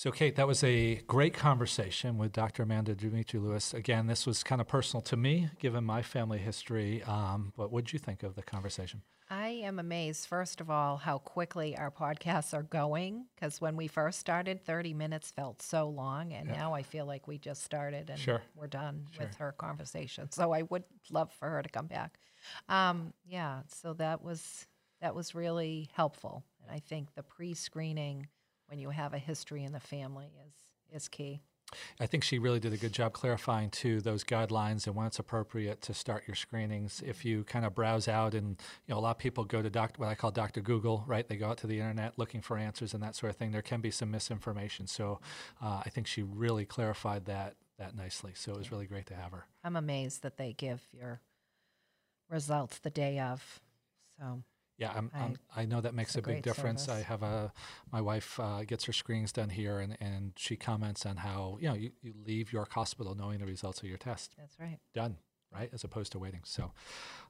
So, 0.00 0.10
Kate, 0.10 0.34
that 0.36 0.46
was 0.46 0.64
a 0.64 0.94
great 1.06 1.34
conversation 1.34 2.16
with 2.16 2.32
Dr. 2.32 2.62
Amanda 2.62 2.94
Dimitri 2.94 3.38
Lewis. 3.38 3.74
Again, 3.74 4.06
this 4.06 4.26
was 4.26 4.42
kind 4.42 4.58
of 4.58 4.66
personal 4.66 5.02
to 5.02 5.14
me, 5.14 5.50
given 5.58 5.84
my 5.84 6.00
family 6.00 6.38
history. 6.38 7.02
Um, 7.02 7.52
but 7.54 7.70
what 7.70 7.84
did 7.84 7.92
you 7.92 7.98
think 7.98 8.22
of 8.22 8.34
the 8.34 8.40
conversation? 8.40 9.02
I 9.28 9.48
am 9.48 9.78
amazed, 9.78 10.26
first 10.26 10.62
of 10.62 10.70
all, 10.70 10.96
how 10.96 11.18
quickly 11.18 11.76
our 11.76 11.90
podcasts 11.90 12.54
are 12.54 12.62
going. 12.62 13.26
Because 13.34 13.60
when 13.60 13.76
we 13.76 13.88
first 13.88 14.18
started, 14.18 14.64
30 14.64 14.94
minutes 14.94 15.32
felt 15.32 15.60
so 15.60 15.90
long. 15.90 16.32
And 16.32 16.48
now 16.48 16.72
I 16.72 16.82
feel 16.82 17.04
like 17.04 17.28
we 17.28 17.36
just 17.36 17.62
started 17.62 18.08
and 18.08 18.18
Sure. 18.18 18.40
we're 18.54 18.68
done 18.68 19.04
with 19.18 19.34
her 19.34 19.52
conversation. 19.52 20.32
So 20.32 20.50
I 20.50 20.62
would 20.62 20.84
love 21.10 21.30
for 21.30 21.50
her 21.50 21.60
to 21.60 21.68
come 21.68 21.88
back. 21.88 22.18
Um, 22.70 23.12
yeah, 23.26 23.64
so 23.68 23.92
that 23.92 24.22
was 24.22 24.66
that 25.02 25.14
was 25.14 25.34
really 25.34 25.90
helpful. 25.92 26.42
And 26.62 26.70
I 26.74 26.78
think 26.78 27.14
the 27.14 27.22
pre-screening 27.22 28.28
when 28.70 28.78
you 28.78 28.90
have 28.90 29.12
a 29.12 29.18
history 29.18 29.64
in 29.64 29.72
the 29.72 29.80
family 29.80 30.32
is 30.46 30.54
is 31.02 31.08
key. 31.08 31.40
I 32.00 32.06
think 32.06 32.24
she 32.24 32.38
really 32.38 32.58
did 32.58 32.72
a 32.72 32.76
good 32.76 32.92
job 32.92 33.12
clarifying 33.12 33.70
too 33.70 34.00
those 34.00 34.24
guidelines 34.24 34.86
and 34.86 34.96
when 34.96 35.06
it's 35.06 35.18
appropriate 35.18 35.80
to 35.82 35.94
start 35.94 36.24
your 36.26 36.34
screenings. 36.34 37.02
If 37.06 37.24
you 37.24 37.44
kind 37.44 37.64
of 37.64 37.74
browse 37.74 38.08
out 38.08 38.34
and 38.34 38.60
you 38.86 38.94
know 38.94 38.98
a 38.98 39.02
lot 39.02 39.12
of 39.12 39.18
people 39.18 39.44
go 39.44 39.62
to 39.62 39.70
doc, 39.70 39.94
what 39.96 40.08
I 40.08 40.14
call 40.14 40.30
Dr. 40.30 40.60
Google, 40.60 41.04
right? 41.06 41.28
They 41.28 41.36
go 41.36 41.48
out 41.48 41.58
to 41.58 41.66
the 41.66 41.78
internet 41.78 42.18
looking 42.18 42.40
for 42.40 42.56
answers 42.56 42.94
and 42.94 43.02
that 43.02 43.14
sort 43.14 43.30
of 43.30 43.36
thing. 43.36 43.52
There 43.52 43.62
can 43.62 43.80
be 43.80 43.90
some 43.90 44.10
misinformation. 44.10 44.86
So 44.86 45.20
uh, 45.62 45.82
I 45.84 45.90
think 45.90 46.06
she 46.06 46.22
really 46.22 46.64
clarified 46.64 47.26
that 47.26 47.56
that 47.78 47.96
nicely. 47.96 48.32
So 48.34 48.52
it 48.52 48.58
was 48.58 48.70
really 48.70 48.86
great 48.86 49.06
to 49.06 49.14
have 49.14 49.32
her. 49.32 49.46
I'm 49.64 49.76
amazed 49.76 50.22
that 50.22 50.36
they 50.36 50.52
give 50.52 50.82
your 50.92 51.20
results 52.28 52.78
the 52.78 52.90
day 52.90 53.18
of. 53.20 53.60
So 54.18 54.42
Yeah, 54.80 54.92
I'm, 54.96 55.10
I'm, 55.14 55.36
I- 55.54 55.62
I 55.62 55.64
know 55.66 55.80
that 55.80 55.94
makes 55.94 56.16
a 56.16 56.20
a 56.20 56.22
big 56.22 56.42
difference. 56.42 56.88
I 56.88 57.02
have 57.02 57.22
a 57.22 57.52
my 57.92 58.00
wife 58.00 58.40
uh, 58.40 58.64
gets 58.64 58.84
her 58.84 58.92
screenings 58.92 59.30
done 59.32 59.50
here, 59.50 59.78
and, 59.78 59.96
and 60.00 60.32
she 60.36 60.56
comments 60.56 61.04
on 61.06 61.16
how 61.18 61.58
you 61.60 61.68
know 61.68 61.74
you, 61.74 61.90
you 62.02 62.14
leave 62.26 62.52
York 62.52 62.72
Hospital 62.72 63.14
knowing 63.14 63.38
the 63.38 63.46
results 63.46 63.80
of 63.82 63.88
your 63.88 63.98
test. 63.98 64.34
that's 64.38 64.58
right. 64.58 64.78
done, 64.94 65.16
right? 65.54 65.68
As 65.72 65.84
opposed 65.84 66.12
to 66.12 66.18
waiting. 66.18 66.40
So, 66.44 66.72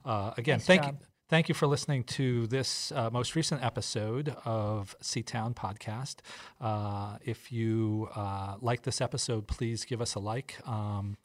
uh, 0.05 0.33
again, 0.39 0.59
Nice 0.59 0.67
thank 0.67 0.83
job. 0.83 0.97
you. 1.01 1.07
Thank 1.29 1.49
you 1.49 1.55
for 1.55 1.69
listening 1.69 2.03
to 2.05 2.49
this 2.49 2.91
uh, 2.91 3.09
most 3.11 3.37
recent 3.37 3.63
episode 3.65 4.35
of 4.45 4.97
Seatown 5.01 5.55
Podcast. 5.55 6.17
Uh, 6.61 7.19
if 7.25 7.53
you 7.53 8.09
uh, 8.17 8.57
like 8.61 8.83
this 8.83 9.01
episode, 9.01 9.47
please 9.47 9.85
give 9.85 10.01
us 10.03 10.17
a 10.17 10.19
like. 10.19 10.57
Um, 10.67 11.17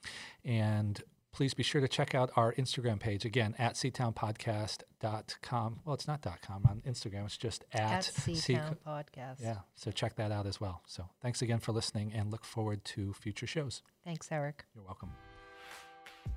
and 0.43 1.01
please 1.35 1.53
be 1.53 1.63
sure 1.63 1.81
to 1.81 1.87
check 1.87 2.15
out 2.15 2.31
our 2.37 2.53
Instagram 2.53 2.97
page 2.97 3.25
again 3.25 3.53
at 3.59 3.73
seatownpodcast.com. 3.73 5.79
Well, 5.83 5.93
it's 5.93 6.07
not 6.07 6.25
.com 6.41 6.65
on 6.65 6.81
Instagram, 6.87 7.25
it's 7.25 7.35
just 7.35 7.65
at, 7.73 7.91
At 7.91 8.03
Seatown 8.05 8.77
Podcast. 8.87 9.41
Yeah, 9.41 9.57
so 9.75 9.91
check 9.91 10.15
that 10.15 10.31
out 10.31 10.47
as 10.47 10.61
well. 10.61 10.81
So 10.87 11.09
thanks 11.21 11.41
again 11.41 11.59
for 11.59 11.73
listening 11.73 12.13
and 12.13 12.31
look 12.31 12.45
forward 12.45 12.85
to 12.85 13.11
future 13.11 13.47
shows. 13.47 13.81
Thanks, 14.05 14.29
Eric. 14.31 14.63
You're 14.73 14.85
welcome. 14.85 15.11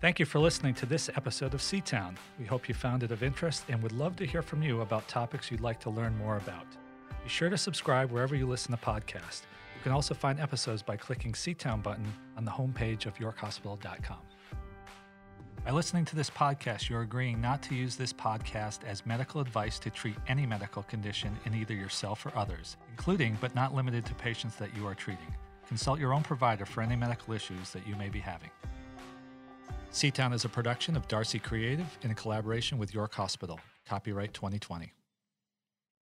Thank 0.01 0.19
you 0.19 0.27
for 0.27 0.41
listening 0.41 0.75
to 0.75 0.87
this 0.87 1.09
episode 1.15 1.55
of 1.55 1.61
Seatown. 1.61 2.17
We 2.37 2.45
hope 2.45 2.69
you 2.69 2.75
found 2.75 3.05
it 3.05 3.13
of 3.13 3.23
interest 3.23 3.67
and 3.69 3.81
would 3.85 3.93
love 3.93 4.17
to 4.17 4.27
hear 4.27 4.43
from 4.43 4.65
you 4.65 4.81
about 4.81 5.07
topics 5.07 5.49
you'd 5.49 5.61
like 5.61 5.79
to 5.81 5.91
learn 5.91 6.19
more 6.19 6.39
about. 6.39 6.67
Be 7.23 7.29
sure 7.29 7.51
to 7.51 7.57
subscribe 7.57 8.11
wherever 8.11 8.35
you 8.35 8.49
listen 8.49 8.73
to 8.73 8.79
podcasts. 8.79 9.43
You 9.77 9.83
can 9.85 9.93
also 9.93 10.13
find 10.13 10.41
episodes 10.41 10.83
by 10.83 10.97
clicking 10.97 11.35
Seatown 11.35 11.85
button 11.85 12.13
on 12.37 12.45
the 12.45 12.51
homepage 12.51 13.07
of 13.07 13.15
yorkhospital.com. 13.19 14.19
By 15.69 15.75
listening 15.75 16.07
to 16.07 16.17
this 16.17 16.31
podcast, 16.31 16.89
you're 16.89 17.03
agreeing 17.03 17.43
not 17.43 17.63
to 17.65 17.75
use 17.75 17.95
this 17.95 18.11
podcast 18.11 18.85
as 18.87 19.05
medical 19.05 19.43
advice 19.43 19.79
to 19.81 19.91
treat 19.91 20.17
any 20.27 20.47
medical 20.47 20.83
condition 20.85 21.39
in 21.45 21.55
either 21.55 21.75
yourself 21.75 22.25
or 22.25 22.35
others, 22.35 22.79
including 22.91 23.37
but 23.39 23.55
not 23.55 23.75
limited 23.75 24.07
to 24.07 24.15
patients 24.15 24.57
that 24.57 24.75
you 24.75 24.87
are 24.87 24.95
treating. 24.95 25.35
Consult 25.67 26.01
your 26.01 26.15
own 26.15 26.23
provider 26.23 26.65
for 26.65 26.81
any 26.81 26.97
medical 26.97 27.35
issues 27.35 27.71
that 27.73 27.87
you 27.87 27.97
may 27.97 28.09
be 28.09 28.19
having. 28.19 28.49
Seatown 29.93 30.33
is 30.33 30.47
a 30.47 30.49
production 30.49 30.97
of 30.97 31.07
Darcy 31.07 31.39
Creative 31.39 31.99
in 32.01 32.13
a 32.13 32.15
collaboration 32.15 32.79
with 32.79 32.95
York 32.95 33.13
Hospital. 33.13 33.61
Copyright 33.87 34.33
2020. 34.33 34.95